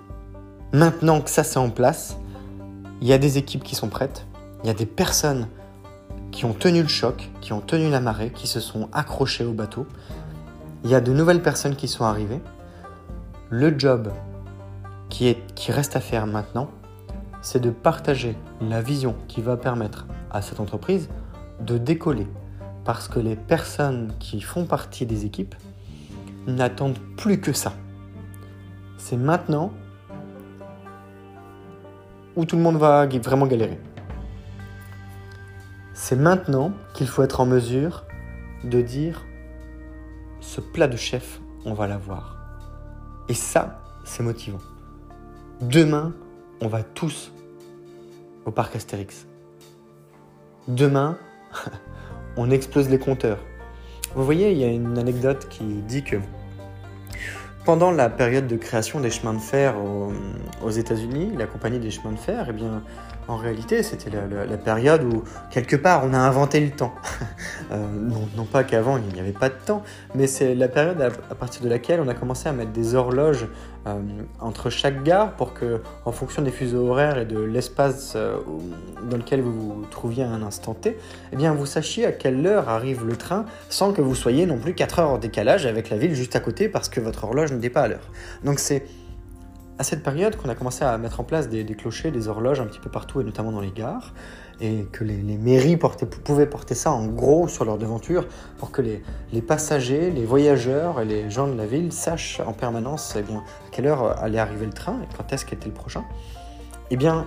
[0.74, 2.18] maintenant que ça c'est en place,
[3.02, 4.26] il y a des équipes qui sont prêtes,
[4.64, 5.48] il y a des personnes
[6.32, 9.54] qui ont tenu le choc, qui ont tenu la marée, qui se sont accrochés au
[9.54, 9.86] bateau.
[10.84, 12.42] Il y a de nouvelles personnes qui sont arrivées.
[13.50, 14.12] Le job
[15.10, 16.70] qui, est, qui reste à faire maintenant,
[17.42, 21.10] c'est de partager la vision qui va permettre à cette entreprise
[21.60, 22.28] de décoller.
[22.86, 25.56] Parce que les personnes qui font partie des équipes
[26.48, 27.74] n'attendent plus que ça.
[28.98, 29.72] C'est maintenant
[32.36, 33.80] où tout le monde va vraiment galérer.
[35.94, 38.06] C'est maintenant qu'il faut être en mesure
[38.64, 39.26] de dire
[40.40, 42.38] ce plat de chef, on va l'avoir.
[43.30, 44.60] Et ça, c'est motivant.
[45.62, 46.14] Demain,
[46.62, 47.32] on va tous
[48.46, 49.26] au parc Astérix.
[50.68, 51.18] Demain,
[52.38, 53.40] on explose les compteurs.
[54.16, 56.18] Vous voyez, il y a une anecdote qui dit que
[57.66, 59.76] pendant la période de création des chemins de fer
[60.64, 62.84] aux, États-Unis, la compagnie des chemins de fer, eh bien,
[63.32, 66.94] en réalité, c'était la, période où, quelque part, on a inventé le temps.
[67.72, 67.88] Euh,
[68.36, 69.82] non, pas qu'avant, il n'y avait pas de temps,
[70.14, 73.48] mais c'est la période à, partir de laquelle on a commencé à mettre des horloges
[73.88, 74.02] euh,
[74.42, 78.36] entre chaque gare pour que, en fonction des fuseaux horaires et de l'espace euh,
[79.10, 80.98] dans lequel vous vous trouviez à un instant T,
[81.32, 84.58] eh bien, vous sachiez à quelle heure arrive le train sans que vous soyez non
[84.58, 87.54] plus 4 heures en décalage avec la ville juste à côté parce que votre horloge
[87.54, 88.10] n'était pas à l'heure.
[88.44, 88.84] Donc c'est
[89.82, 92.68] à cette période qu'on a commencé à mettre en place des, clochers, des horloges un
[92.68, 94.14] petit peu partout, et notamment dans les gares,
[94.60, 95.76] et que les, mairies
[96.24, 98.28] pouvaient porter ça en gros sur leur devanture
[98.60, 103.16] pour que les, passagers, les voyageurs et les gens de la ville sachent en permanence
[103.18, 103.42] eh à
[103.72, 106.04] quelle heure allait arriver le train et quand est-ce qu'était le prochain.
[106.92, 107.26] Eh bien,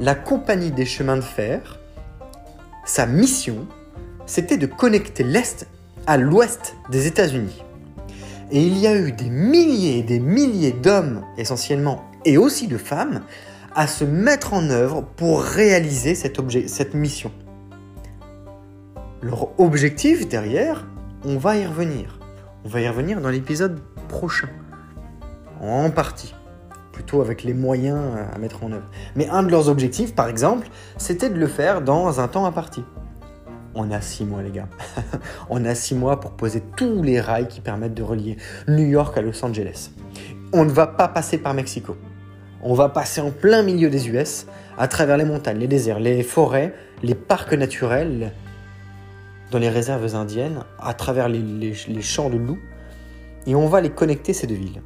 [0.00, 1.80] la compagnie des chemins de fer,
[2.86, 3.66] sa mission,
[4.24, 5.68] c'était de connecter l'Est
[6.06, 7.62] à l'Ouest des États-Unis.
[8.50, 12.78] Et il y a eu des milliers et des milliers d'hommes, essentiellement, et aussi de
[12.78, 13.20] femmes,
[13.74, 17.30] à se mettre en œuvre pour réaliser cette mission.
[19.20, 20.86] Leur objectif derrière,
[21.24, 22.18] on va y revenir.
[22.64, 24.48] On va y revenir dans l'épisode prochain.
[25.60, 26.34] En partie.
[26.92, 28.00] Plutôt avec les moyens
[28.34, 28.88] à mettre en œuvre.
[29.14, 32.82] Mais un de leurs objectifs, par exemple, c'était de le faire dans un temps imparti
[33.74, 34.68] on a six mois, les gars.
[35.50, 39.16] on a six mois pour poser tous les rails qui permettent de relier New York
[39.16, 39.90] à Los Angeles.
[40.52, 41.96] On ne va pas passer par Mexico.
[42.62, 44.46] On va passer en plein milieu des US,
[44.78, 48.32] à travers les montagnes, les déserts, les forêts, les parcs naturels,
[49.50, 52.58] dans les réserves indiennes, à travers les, champs de loups,
[53.46, 54.82] et on va les connecter ces deux villes.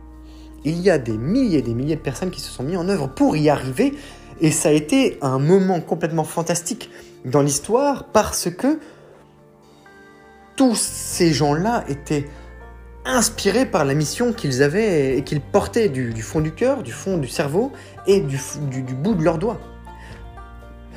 [0.65, 2.89] Il y a des milliers et des milliers de personnes qui se sont mis en
[2.89, 3.95] œuvre pour y arriver,
[4.41, 6.91] et ça a été un moment complètement fantastique
[7.25, 8.79] dans l'histoire parce que
[10.57, 12.27] tous ces gens-là étaient
[13.05, 17.19] inspirés par la mission qu'ils avaient et qu'ils portaient du, fond du cœur, du fond
[17.19, 17.73] du cerveau
[18.07, 18.39] et du,
[18.95, 19.59] bout de leurs doigts.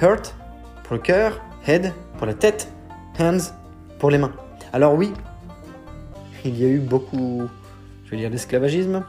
[0.01, 0.35] Heart
[0.83, 2.71] pour le cœur, head pour la tête,
[3.19, 3.53] hands
[3.99, 4.33] pour les mains.
[4.73, 5.13] Alors oui,
[6.43, 7.43] il y a eu beaucoup,
[8.05, 9.03] je vais dire, d'esclavagisme,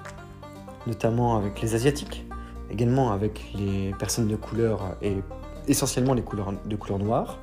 [0.87, 2.24] notamment avec les Asiatiques,
[2.70, 5.16] également avec les personnes de couleur et
[5.68, 7.38] essentiellement les couleurs de couleur noire.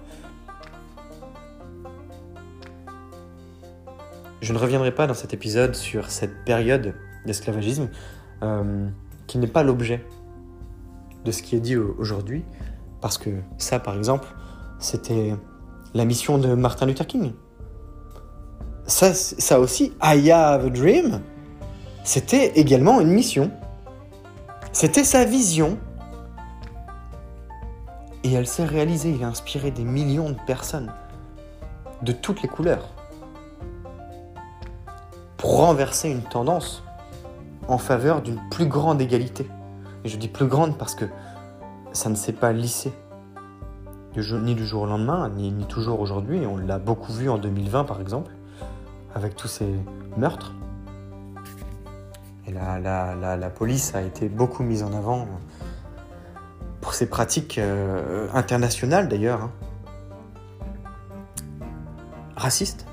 [4.41, 7.89] Je ne reviendrai pas dans cet épisode sur cette période d'esclavagisme
[8.41, 8.89] euh,
[9.27, 10.05] qui n'est pas l'objet
[11.23, 12.43] de ce qui est dit aujourd'hui,
[12.99, 14.27] parce que ça, par exemple,
[14.79, 15.33] c'était
[15.93, 17.31] la mission de Martin Luther King.
[18.85, 21.21] Ça, ça aussi, I have a dream,
[22.03, 23.51] c'était également une mission.
[24.73, 25.77] C'était sa vision
[28.23, 30.91] et elle s'est réalisée, il a inspiré des millions de personnes.
[32.01, 32.89] de toutes les couleurs
[35.37, 36.83] pour renverser une tendance
[37.69, 39.49] en faveur d'une plus grande égalité.
[40.03, 41.05] Et je dis plus grande parce que
[41.93, 42.91] ça ne s'est pas lissé
[44.15, 46.45] ni du jour au lendemain, ni, toujours aujourd'hui.
[46.45, 48.31] On l'a beaucoup vu en 2020 par exemple,
[49.15, 49.67] avec tous ces
[50.17, 50.53] meurtres.
[52.47, 55.27] Et la, police a été beaucoup mise en avant
[56.93, 59.51] ses pratiques euh, internationales d'ailleurs, hein.
[62.35, 62.85] racistes.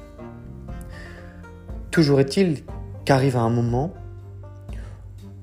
[1.91, 2.63] Toujours est-il
[3.05, 3.93] qu'arrive un moment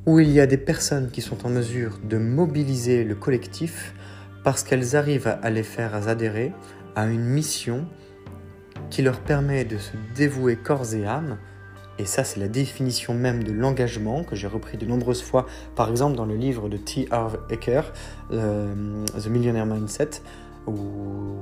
[0.06, 3.94] où il y a des personnes qui sont en mesure de mobiliser le collectif
[4.44, 6.54] parce qu'elles arrivent à les faire adhérer
[6.96, 7.86] à une mission
[8.90, 11.38] qui leur permet de se dévouer corps et âme.
[12.00, 15.90] Et ça, c'est la définition même de l'engagement que j'ai repris de nombreuses fois, par
[15.90, 17.08] exemple dans le livre de T.
[17.12, 17.92] Harv Eker,
[18.32, 20.22] euh, The Millionaire Mindset,
[20.68, 20.76] où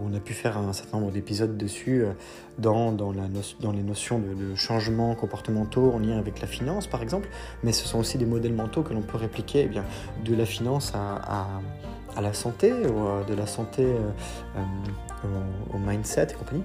[0.05, 2.13] on a pu faire un certain nombre d'épisodes dessus euh,
[2.59, 7.27] dans, les notions de, changements comportementaux en lien avec la finance, par exemple.
[7.63, 9.83] Mais ce sont aussi des modèles mentaux que l'on peut répliquer eh bien,
[10.23, 15.27] de la finance à, la santé, ou euh, de la santé euh,
[15.73, 16.63] au, mindset et compagnie.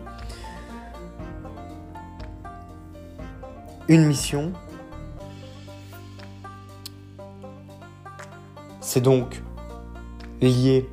[3.91, 4.53] Une mission,
[8.81, 9.43] c'est donc
[10.41, 10.89] lié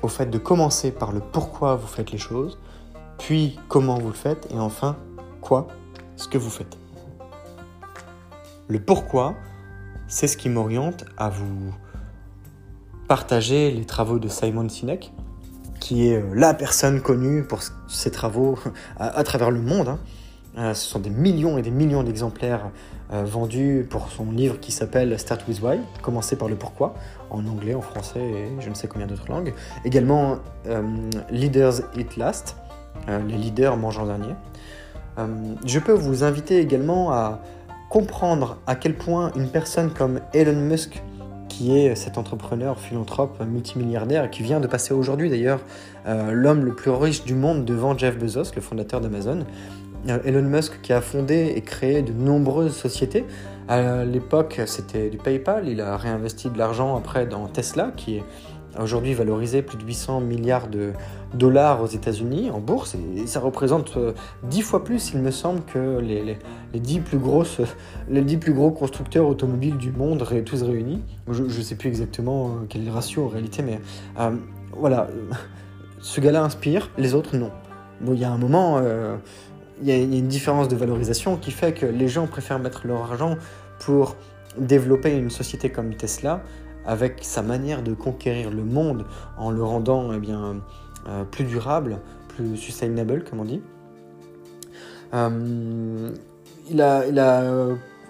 [0.00, 2.60] au fait de commencer par le pourquoi vous faites les choses,
[3.18, 4.94] puis comment vous le faites, et enfin
[5.40, 5.66] quoi,
[6.14, 6.78] ce que vous faites.
[8.68, 9.34] Le pourquoi,
[10.06, 11.74] c'est ce qui m'oriente à vous
[13.08, 15.12] partager les travaux de Simon Sinek,
[15.80, 18.56] qui est euh, la personne connue pour ses travaux
[18.98, 19.88] à, travers le monde.
[19.88, 19.98] Hein.
[20.58, 22.70] Euh, ce sont des millions et des millions d'exemplaires
[23.12, 26.94] euh, vendus pour son livre qui s'appelle Start with Why, commencer par le pourquoi,
[27.30, 29.52] en anglais, en français et je ne sais combien d'autres langues.
[29.84, 30.82] Également euh,
[31.30, 32.56] Leaders Eat Last,
[33.08, 34.34] les leaders mangent en dernier.
[35.64, 37.40] je peux vous inviter également à
[37.88, 41.02] comprendre à quel point une personne comme Elon Musk,
[41.48, 45.60] qui est cet entrepreneur, philanthrope, multimilliardaire, qui vient de passer aujourd'hui d'ailleurs
[46.06, 49.44] l'homme le plus riche du monde devant Jeff Bezos, le fondateur d'Amazon,
[50.24, 53.24] Elon Musk qui a fondé et créé de nombreuses sociétés.
[53.68, 55.68] À l'époque, c'était du PayPal.
[55.68, 58.24] Il a réinvesti de l'argent après dans Tesla, qui est
[58.80, 60.92] aujourd'hui valorisé plus de 800 milliards de
[61.34, 62.96] dollars aux États-Unis en bourse.
[63.16, 63.98] Et ça représente
[64.44, 66.38] 10 euh, fois plus, il me semble, que les,
[66.72, 67.60] les, 10, plus grosses,
[68.08, 71.02] les 10 plus gros constructeurs automobiles du monde tous réunis.
[71.30, 73.80] Je ne sais plus exactement euh, quel ratio en réalité, mais
[74.18, 74.30] euh,
[74.72, 75.08] voilà.
[76.00, 77.50] Ce gars-là inspire, les autres non.
[78.00, 78.80] Bon, il y a un moment,
[79.82, 83.02] il y, a une différence de valorisation qui fait que les gens préfèrent mettre leur
[83.02, 83.36] argent
[83.78, 84.16] pour
[84.58, 86.42] développer une société comme Tesla
[86.86, 89.04] avec sa manière de conquérir le monde
[89.36, 90.62] en le rendant eh bien,
[91.08, 93.60] euh, plus durable, plus sustainable, comme on dit.
[95.14, 96.10] Euh,
[96.70, 97.44] il, a, il a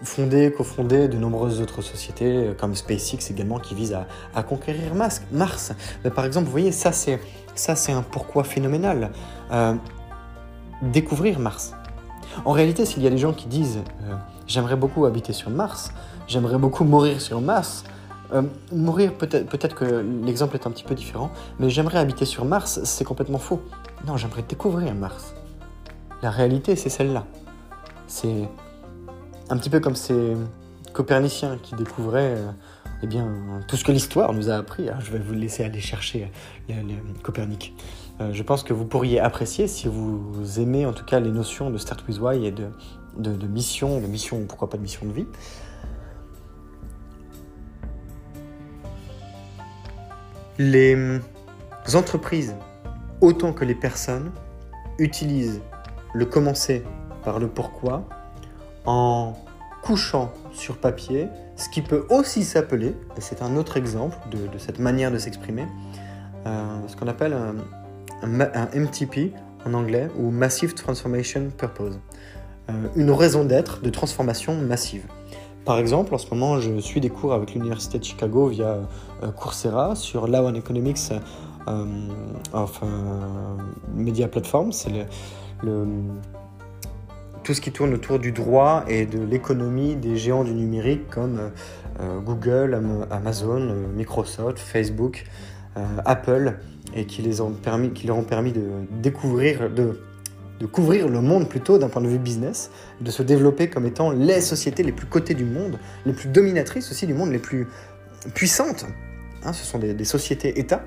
[0.02, 3.96] fondé, cofondé de nombreuses autres sociétés, comme SpaceX également, qui visent
[4.35, 5.72] à, conquérir Mars.
[6.05, 7.18] Mais par exemple, vous voyez, ça c'est,
[7.55, 9.11] ça, c'est un pourquoi phénoménal.
[9.50, 9.74] Euh,
[10.83, 11.75] découvrir Mars.
[12.45, 14.15] En réalité, s'il y a des gens qui disent euh,
[14.47, 15.93] j'aimerais beaucoup habiter sur Mars,
[16.29, 17.85] j'aimerais beaucoup mourir sur Mars,
[18.33, 22.45] euh, mourir peut-être peut que l'exemple est un petit peu différent, mais j'aimerais habiter sur
[22.45, 23.62] Mars, c'est complètement faux.
[24.07, 25.35] Non, j'aimerais découvrir Mars.
[26.23, 27.25] La réalité, c'est celle-là.
[28.07, 28.49] C'est
[29.49, 30.35] un petit peu comme ces
[30.93, 32.51] coperniciens qui découvraient euh,
[33.03, 33.29] eh bien,
[33.69, 34.89] tout ce que l'histoire nous a appris.
[34.89, 34.99] Hein.
[35.01, 36.31] Je vais vous laisser aller chercher
[37.23, 37.75] Copernic.
[38.20, 41.70] Euh, je pense que vous pourriez apprécier si vous aimez en tout cas les notions
[41.70, 42.70] de Start with Why et de,
[43.18, 45.26] de, mission, de mission, pourquoi pas de mission de vie.
[50.59, 50.96] Les
[51.94, 52.57] entreprises,
[53.20, 54.33] autant que les personnes,
[54.98, 55.61] utilisent
[56.14, 56.83] le commencer
[57.22, 58.09] par le pourquoi
[58.87, 59.35] en
[59.83, 64.79] couchant sur papier ce qui peut aussi s'appeler, et c'est un autre exemple de, cette
[64.79, 65.66] manière de s'exprimer,
[66.46, 67.35] euh, ce qu'on appelle
[68.22, 69.33] un, MTP
[69.64, 71.98] en anglais, ou Massive Transformation Purpose.
[72.68, 75.05] Euh, une raison d'être de transformation massive.
[75.64, 78.79] Par exemple, en ce moment, je suis des cours avec l'Université de Chicago via
[79.22, 81.12] euh, Coursera sur Law and Economics
[81.68, 81.85] euh,
[82.52, 82.81] of
[83.94, 84.72] Media Platform.
[84.72, 84.90] C'est
[85.62, 85.87] le,
[87.42, 91.50] tout ce qui tourne autour du droit et de l'économie des géants du numérique comme
[92.24, 95.24] Google, Amazon, Microsoft, Facebook,
[96.05, 96.59] Apple
[96.94, 98.64] et qui, les ont permis, qui leur ont permis de
[99.03, 99.99] découvrir, de,
[100.66, 102.70] couvrir le monde plutôt d'un point de vue business,
[103.01, 106.90] de se développer comme étant les sociétés les plus cotées du monde, les plus dominatrices
[106.90, 107.66] aussi du monde, les plus
[108.35, 108.87] puissantes.
[109.44, 110.85] Hein, ce sont des, sociétés-États.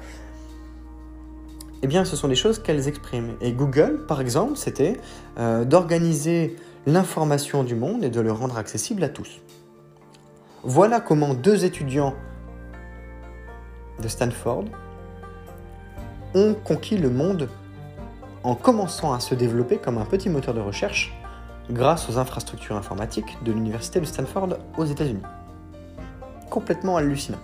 [1.84, 3.36] eh bien, ce sont des choses qu'elles expriment.
[3.42, 4.98] Et Google, par exemple, c'était
[5.38, 9.40] euh, d'organiser l'information du monde et de le rendre accessible à tous.
[10.64, 12.16] Voilà comment deux étudiants
[14.02, 14.66] de Stanford
[16.36, 17.50] ont conquis le monde
[18.44, 21.14] en commençant à se développer comme un petit moteur de recherche
[21.70, 25.22] grâce aux infrastructures informatiques de l'université de Stanford aux États-Unis.
[26.50, 27.38] Complètement hallucinant.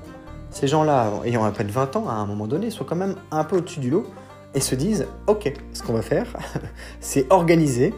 [0.50, 3.44] Ces gens-là, ayant à peine 20 ans, à un moment donné, sont quand même un
[3.44, 4.08] peu au-dessus du lot
[4.54, 6.28] et se disent Ok, ce qu'on va faire,
[7.00, 7.94] c'est organiser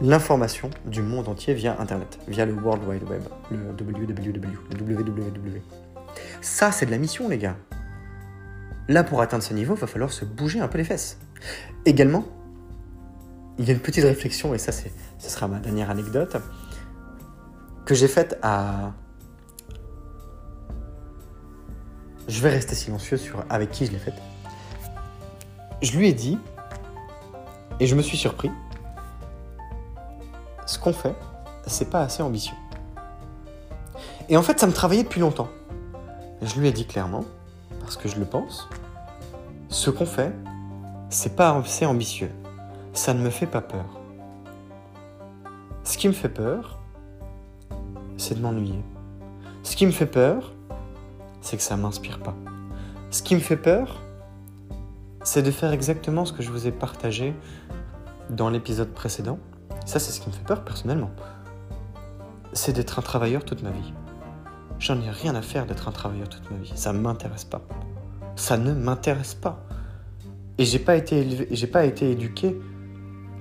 [0.00, 5.62] l'information du monde entier via Internet, via le World Wide Web, le WWW, le www.
[6.40, 7.56] Ça, c'est de la mission, les gars.
[8.88, 11.18] Là, pour atteindre ce niveau, il va falloir se bouger un peu les fesses.
[11.84, 12.24] Également,
[13.58, 16.36] il y a une petite réflexion, et ça, ce sera ma dernière anecdote,
[17.84, 18.92] que j'ai faite à.
[22.28, 24.14] Je vais rester silencieux sur avec qui je l'ai faite.
[25.80, 26.38] Je lui ai dit,
[27.80, 28.50] et je me suis surpris,
[30.66, 31.14] ce qu'on fait,
[31.66, 32.56] c'est pas assez ambitieux.
[34.28, 35.48] Et en fait, ça me travaillait depuis longtemps.
[36.40, 37.24] Je lui ai dit clairement,
[37.96, 38.68] que je le pense,
[39.68, 40.34] ce qu'on fait,
[41.08, 42.30] c'est pas assez ambitieux.
[42.92, 44.00] Ça ne me fait pas peur.
[45.84, 46.78] Ce qui me fait peur,
[48.16, 48.82] c'est de m'ennuyer.
[49.62, 50.52] Ce qui me fait peur,
[51.40, 52.34] c'est que ça m'inspire pas.
[53.10, 54.00] Ce qui me fait peur,
[55.24, 57.34] c'est de faire exactement ce que je vous ai partagé
[58.30, 59.38] dans l'épisode précédent.
[59.86, 61.10] Ça, c'est ce qui me fait peur personnellement.
[62.52, 63.92] C'est d'être un travailleur toute ma vie.
[64.82, 66.72] J'en ai rien à faire d'être un travailleur toute ma vie.
[66.74, 67.62] Ça ne m'intéresse pas.
[68.34, 69.64] Ça ne m'intéresse pas.
[70.58, 72.60] Et j'ai pas été j'ai pas été éduqué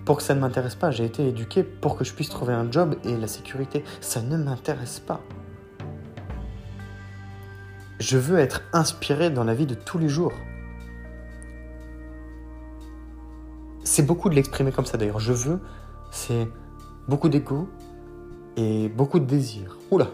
[0.05, 0.91] pour que ça ne m'intéresse pas.
[0.91, 3.83] J'ai été éduqué pour que je puisse trouver un job et la sécurité.
[4.01, 5.19] Ça ne m'intéresse pas.
[7.99, 10.33] Je veux être inspiré dans la vie de tous les jours.
[13.83, 15.19] C'est beaucoup de l'exprimer comme ça d'ailleurs.
[15.19, 15.59] Je veux,
[16.11, 16.47] c'est
[17.07, 17.67] beaucoup d'égo
[18.57, 19.79] et beaucoup de désir.
[19.89, 20.05] Oula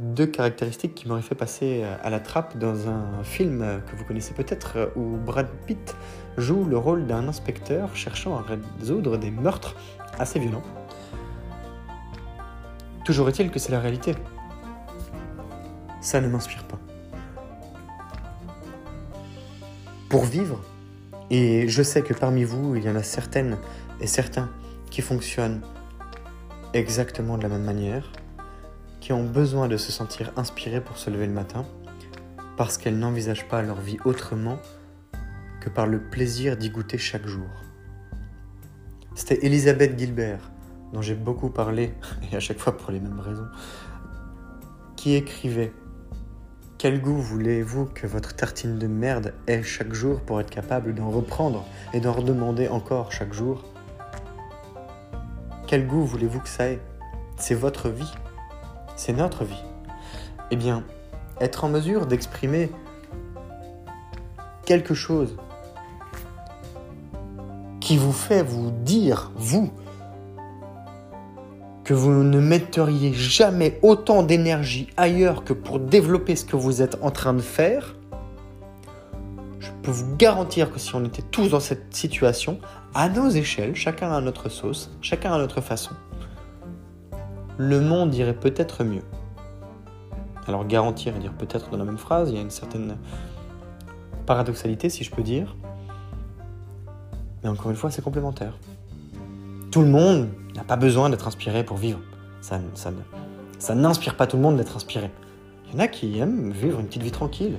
[0.00, 4.34] Deux caractéristiques qui m'auraient fait passer à la trappe dans un film que vous connaissez
[4.34, 5.94] peut-être où Brad Pitt
[6.36, 8.44] joue le rôle d'un inspecteur cherchant à
[8.80, 9.76] résoudre des meurtres
[10.18, 10.64] assez violents.
[13.04, 14.14] Toujours est-il que c'est la réalité.
[16.00, 16.78] Ça ne m'inspire pas.
[20.08, 20.60] Pour vivre,
[21.30, 23.58] et je sais que parmi vous, il y en a certaines
[24.00, 24.50] et certains
[24.90, 25.60] qui fonctionnent
[26.72, 28.10] exactement de la même manière,
[29.04, 31.66] qui ont besoin de se sentir inspirés pour se lever le matin,
[32.56, 34.56] parce qu'elles n'envisagent pas leur vie autrement
[35.60, 37.50] que par le plaisir d'y goûter chaque jour.
[39.14, 40.50] C'était Elisabeth Gilbert,
[40.94, 41.92] dont j'ai beaucoup parlé,
[42.32, 43.46] et à chaque fois pour les mêmes raisons,
[44.96, 45.74] qui écrivait
[46.78, 51.10] quel goût voulez-vous que votre tartine de merde ait chaque jour pour être capable d'en
[51.10, 53.64] reprendre et d'en redemander encore chaque jour?
[55.66, 56.80] Quel goût voulez-vous que ça ait?
[57.36, 58.10] C'est votre vie.
[58.96, 59.62] C'est notre vie.
[60.50, 60.84] Eh bien,
[61.40, 62.70] être en mesure d'exprimer
[64.64, 65.36] quelque chose
[67.80, 69.70] qui vous fait vous dire, vous,
[71.84, 76.96] que vous ne metteriez jamais autant d'énergie ailleurs que pour développer ce que vous êtes
[77.02, 77.94] en train de faire,
[79.60, 82.58] je peux vous garantir que si on était tous dans cette situation,
[82.94, 85.90] à nos échelles, chacun à notre sauce, chacun à notre façon,
[87.56, 89.02] le monde irait peut-être mieux.
[90.46, 92.96] Alors garantir et dire peut-être dans la même phrase, il y a une certaine
[94.26, 95.56] paradoxalité si je peux dire.
[97.42, 98.58] Mais encore une fois, c'est complémentaire.
[99.70, 102.00] Tout le monde n'a pas besoin d'être inspiré pour vivre.
[102.40, 105.10] Ça, n'inspire pas tout le monde d'être inspiré.
[105.66, 107.58] Il y en a qui aiment vivre une petite vie tranquille.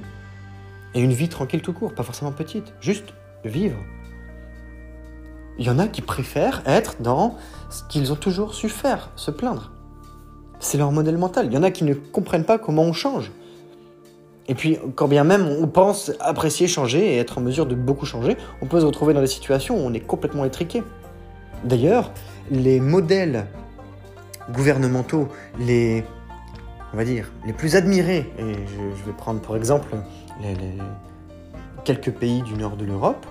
[0.93, 3.77] Et une vie tranquille tout court, pas forcément petite, juste vivre.
[5.57, 7.37] Il y en a qui préfèrent être dans
[7.69, 9.71] ce qu'ils ont toujours su faire, se plaindre.
[10.59, 11.47] C'est leur modèle mental.
[11.47, 13.31] Il y en a qui ne comprennent pas comment on change.
[14.47, 18.05] Et puis, quand bien même on pense apprécier changer et être en mesure de beaucoup
[18.05, 20.83] changer, on peut se retrouver dans des situations où on est complètement étriqué.
[21.63, 22.11] D'ailleurs,
[22.51, 23.47] les modèles
[24.51, 25.27] gouvernementaux,
[25.59, 26.03] les,
[26.93, 29.95] on va dire, les plus admirés, et je, vais prendre pour exemple
[31.83, 33.25] quelques pays du nord de l'Europe,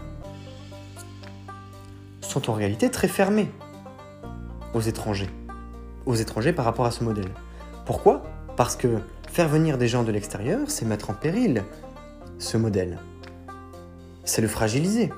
[2.21, 3.49] sont en réalité très fermés
[4.75, 5.31] aux étrangers,
[6.07, 7.31] aux étrangers par rapport à ce modèle.
[7.87, 8.23] Pourquoi?
[8.57, 8.99] Parce que
[9.29, 11.65] faire venir des gens de l'extérieur, c'est mettre en péril
[12.39, 12.99] ce modèle.
[14.25, 15.13] C'est le fragiliser.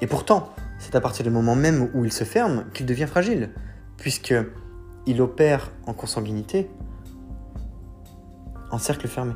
[0.00, 3.50] Et pourtant, c'est à partir du moment même où il se ferme qu'il devient fragile,
[3.96, 4.34] puisque
[5.06, 6.70] il opère en consanguinité,
[8.70, 9.32] en cercle fermé.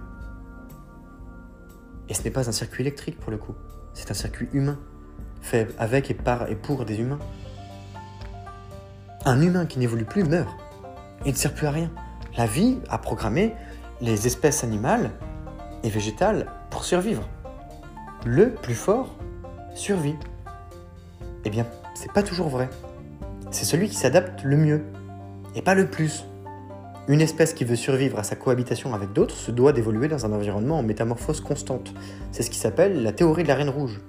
[2.08, 3.54] Et ce n'est pas un circuit électrique pour le coup,
[3.94, 4.78] c'est un circuit humain.
[5.40, 7.18] fait avec et par et pour des humains.
[9.24, 10.61] Un humain qui n'évolue plus meurt
[11.24, 11.90] et ne sert plus à rien.
[12.36, 13.54] La vie a programmé
[14.00, 15.10] les espèces animales
[15.82, 17.28] et végétales pour survivre.
[18.24, 19.16] Le plus fort
[19.74, 20.16] survit.
[21.44, 22.68] Eh bien, c'est pas toujours vrai.
[23.50, 24.82] C'est celui qui s'adapte le mieux,
[25.54, 26.24] et pas le plus.
[27.08, 30.32] Une espèce qui veut survivre à sa cohabitation avec d'autres se doit d'évoluer dans un
[30.32, 31.92] environnement en métamorphose constante.
[32.30, 34.00] C'est ce qui s'appelle la théorie de la reine rouge.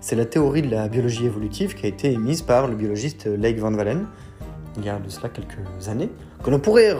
[0.00, 3.58] C'est la théorie de la biologie évolutive qui a été émise par le biologiste Lake
[3.58, 4.06] Van Walen,
[4.76, 6.10] il y a de cela quelques années,
[6.42, 6.94] que l'on pourrait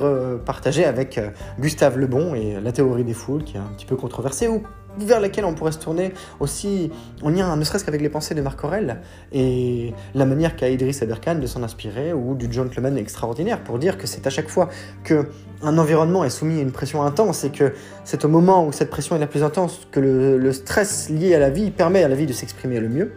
[0.45, 3.97] partager avec euh, Gustave Lebon et la théorie des foules, qui est un petit peu
[3.97, 4.63] controversée, ou
[4.99, 6.91] vers laquelle on pourrait se tourner aussi
[7.23, 9.01] en lien, ne serait-ce qu'avec les pensées de Marc Aurel
[9.33, 13.97] et la manière qu'a Idriss Aberkan de s'en inspirer, ou du gentleman extraordinaire, pour dire
[13.97, 14.69] que c'est à chaque fois
[15.05, 15.29] que
[15.63, 17.73] un environnement est soumis à une pression intense et que
[18.05, 21.35] c'est au moment où cette pression est la plus intense que le, le stress lié
[21.35, 23.13] à la vie permet à la vie de s'exprimer le mieux,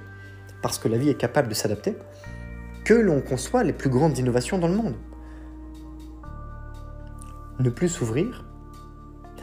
[0.62, 1.95] parce que la vie est capable de s'adapter,
[2.86, 4.95] que l'on conçoit les plus grandes innovations dans le monde.
[7.59, 8.45] Ne plus s'ouvrir,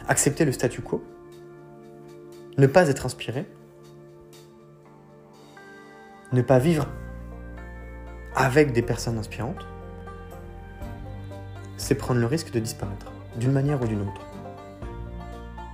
[0.07, 1.03] accepter le statu quo,
[2.57, 3.45] ne pas être inspiré,
[6.31, 6.87] ne pas vivre
[8.35, 9.67] avec des personnes inspirantes,
[11.75, 14.21] c'est prendre le risque de disparaître, d'une manière ou d'une autre.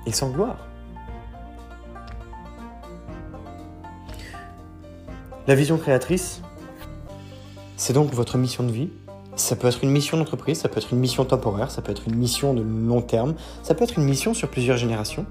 [0.07, 0.67] Et sans gloire.
[5.45, 6.41] La vision créatrice,
[7.79, 8.89] c'est donc votre mission de vie.
[9.35, 12.03] Ça peut être une mission d'entreprise, ça peut être une mission temporaire, ça peut être
[12.07, 15.25] une mission de long terme, ça peut être une mission sur plusieurs générations.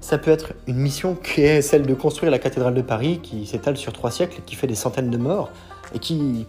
[0.00, 3.46] Ça peut être une mission qui est celle de construire la cathédrale de Paris, qui
[3.46, 5.50] s'étale sur trois siècles, qui fait des centaines de morts,
[5.94, 6.48] et qui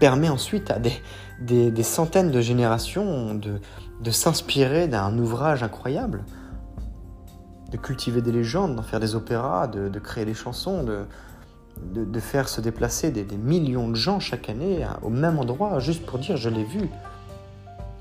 [0.00, 3.60] permet ensuite à des, des, centaines de générations de,
[4.02, 6.24] de s'inspirer d'un ouvrage incroyable,
[7.70, 11.04] de cultiver des légendes, d'en faire des opéras, de, de créer des chansons, de,
[11.80, 16.18] de, faire se déplacer des, millions de gens chaque année au même endroit, juste pour
[16.18, 16.88] dire je l'ai vu,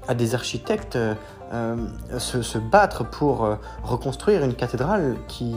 [0.07, 1.75] à des architectes euh,
[2.17, 5.55] se, se, battre pour euh, reconstruire une cathédrale qui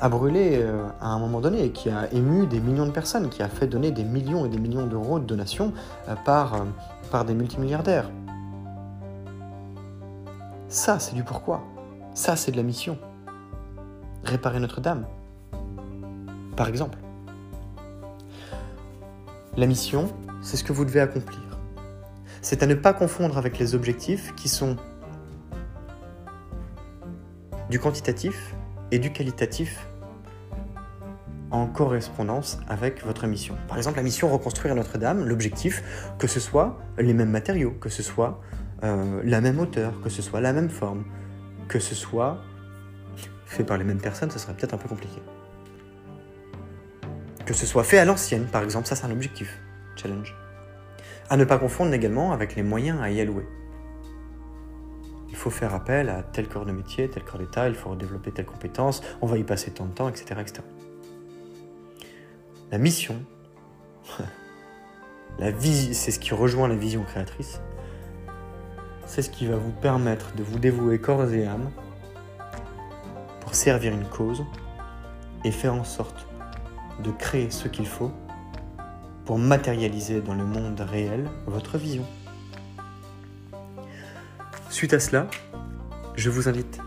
[0.00, 3.42] a brûlé euh, à un moment donné qui a ému des millions de personnes, qui
[3.42, 5.72] a fait donner des millions et des millions d'euros de donations
[6.08, 6.64] euh, par, euh,
[7.10, 8.10] par des multimilliardaires.
[10.68, 11.62] Ça, c'est du pourquoi.
[12.12, 12.98] Ça, c'est de la mission.
[14.24, 15.06] Réparer Notre-Dame,
[16.56, 16.98] par exemple.
[19.56, 21.60] La mission, c'est ce que vous devez accomplir.
[22.42, 24.76] C'est à ne pas confondre avec les objectifs qui sont
[27.70, 28.54] du quantitatif
[28.90, 29.86] et du qualitatif
[31.52, 33.54] en correspondance avec votre mission.
[33.68, 35.84] Par exemple, la mission reconstruire Notre-Dame, l'objectif,
[36.18, 38.40] que ce soit les mêmes matériaux, que ce soit
[38.82, 41.04] euh, la même hauteur, que ce soit la même forme,
[41.68, 42.38] que ce soit
[43.46, 45.22] fait par les mêmes personnes, ce serait peut-être un peu compliqué.
[47.46, 49.60] Que ce soit fait à l'ancienne, par exemple, ça c'est un objectif,
[49.96, 50.34] challenge.
[51.28, 53.46] À ne pas confondre également avec les moyens à y allouer
[55.34, 58.30] il faut faire appel à tel corps de métier, tel corps d'état, il faut développer
[58.30, 60.36] telle compétence, on va y passer tant de temps, etc.
[60.40, 60.62] etc.
[62.70, 63.16] La mission,
[65.40, 67.60] la c'est ce qui rejoint la vision créatrice,
[69.06, 71.68] c'est ce qui va vous permettre de vous dévouer corps et âme
[73.40, 74.44] pour servir une cause
[75.44, 76.28] et faire en sorte
[77.02, 78.12] de créer ce qu'il faut
[79.24, 82.04] pour matérialiser dans le monde réel votre vision.
[84.70, 85.28] Suite à cela,
[86.16, 86.78] je vous invite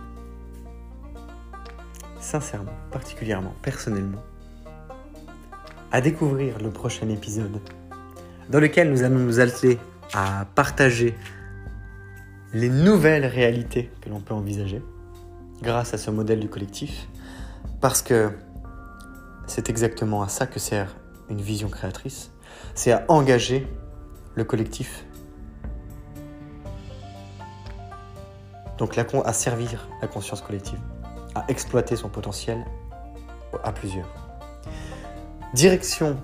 [2.19, 4.21] sincèrement, particulièrement, personnellement,
[5.91, 7.59] à découvrir le prochain épisode
[8.49, 9.77] dans lequel nous allons nous atteler
[10.13, 11.15] à partager
[12.53, 14.81] les nouvelles réalités que l'on peut envisager
[15.61, 17.07] grâce à ce modèle du collectif,
[17.81, 18.31] parce que
[19.47, 20.95] c'est exactement à ça que sert
[21.29, 22.31] une vision créatrice,
[22.75, 23.67] c'est à engager
[24.35, 25.05] le collectif
[28.77, 30.79] Donc à servir la conscience collective,
[31.33, 32.63] à exploiter son potentiel
[33.63, 34.07] à plusieurs.
[35.55, 36.17] Direction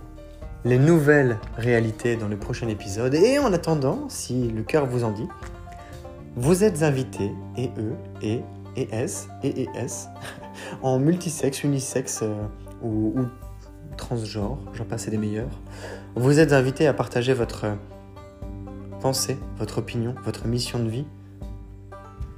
[0.66, 3.16] les nouvelles réalités dans le prochain épisode.
[3.16, 5.28] Et en attendant, si le cœur vous en dit,
[6.36, 8.42] vous êtes invités, et eux, et,
[8.76, 10.08] et S, et, et S,
[10.82, 12.34] en multisexe, unisexe euh,
[12.84, 13.14] ou,
[13.98, 15.60] transgenre, j'en passe des meilleurs.
[16.16, 17.66] Vous êtes invités à partager votre
[19.02, 21.06] pensée, votre opinion, votre mission de vie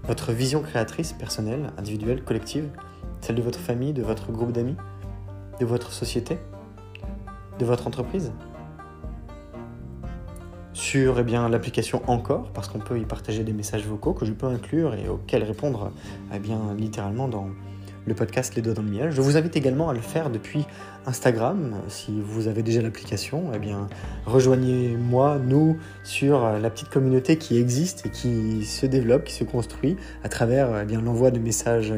[0.08, 2.70] votre vision créatrice, personnelle, individuelle, collective,
[3.22, 4.76] celle de votre famille, de votre groupe d'amis,
[5.60, 6.38] de votre société,
[7.60, 8.32] de votre entreprise
[10.74, 14.46] sur eh l'application Encore, parce qu'on peut y partager des messages vocaux que je peux
[14.46, 15.91] inclure et auxquels répondre
[16.34, 17.48] eh bien, littéralement dans
[18.08, 19.12] le podcast Les Doigts dans le Miel.
[19.12, 20.66] Je vous invite également à le faire depuis
[21.06, 21.76] Instagram.
[21.88, 23.88] Si vous avez déjà l'application, eh bien,
[24.26, 29.97] rejoignez-moi, nous, sur la petite communauté qui existe et qui se développe, qui se construit
[30.24, 31.93] à travers eh l'envoi de messages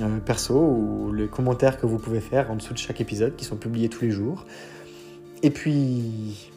[0.00, 3.44] euh, perso ou les commentaires que vous pouvez faire en dessous de chaque épisode qui
[3.44, 4.46] sont publiés tous les jours.
[5.42, 6.50] Et puis,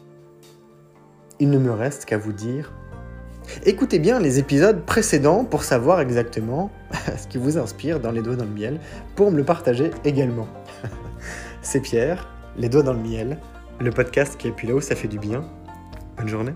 [1.40, 2.72] il ne me reste qu'à vous dire
[3.66, 6.72] Écoutez bien les épisodes précédents pour savoir exactement
[7.18, 8.80] ce qui vous inspire dans les doigts dans le miel,
[9.16, 10.48] pour me le partager également.
[11.62, 13.38] C'est Pierre, les doigts dans le miel,
[13.80, 15.44] le podcast qui est puis là-haut, ça fait du bien.
[16.18, 16.54] Bonne journée.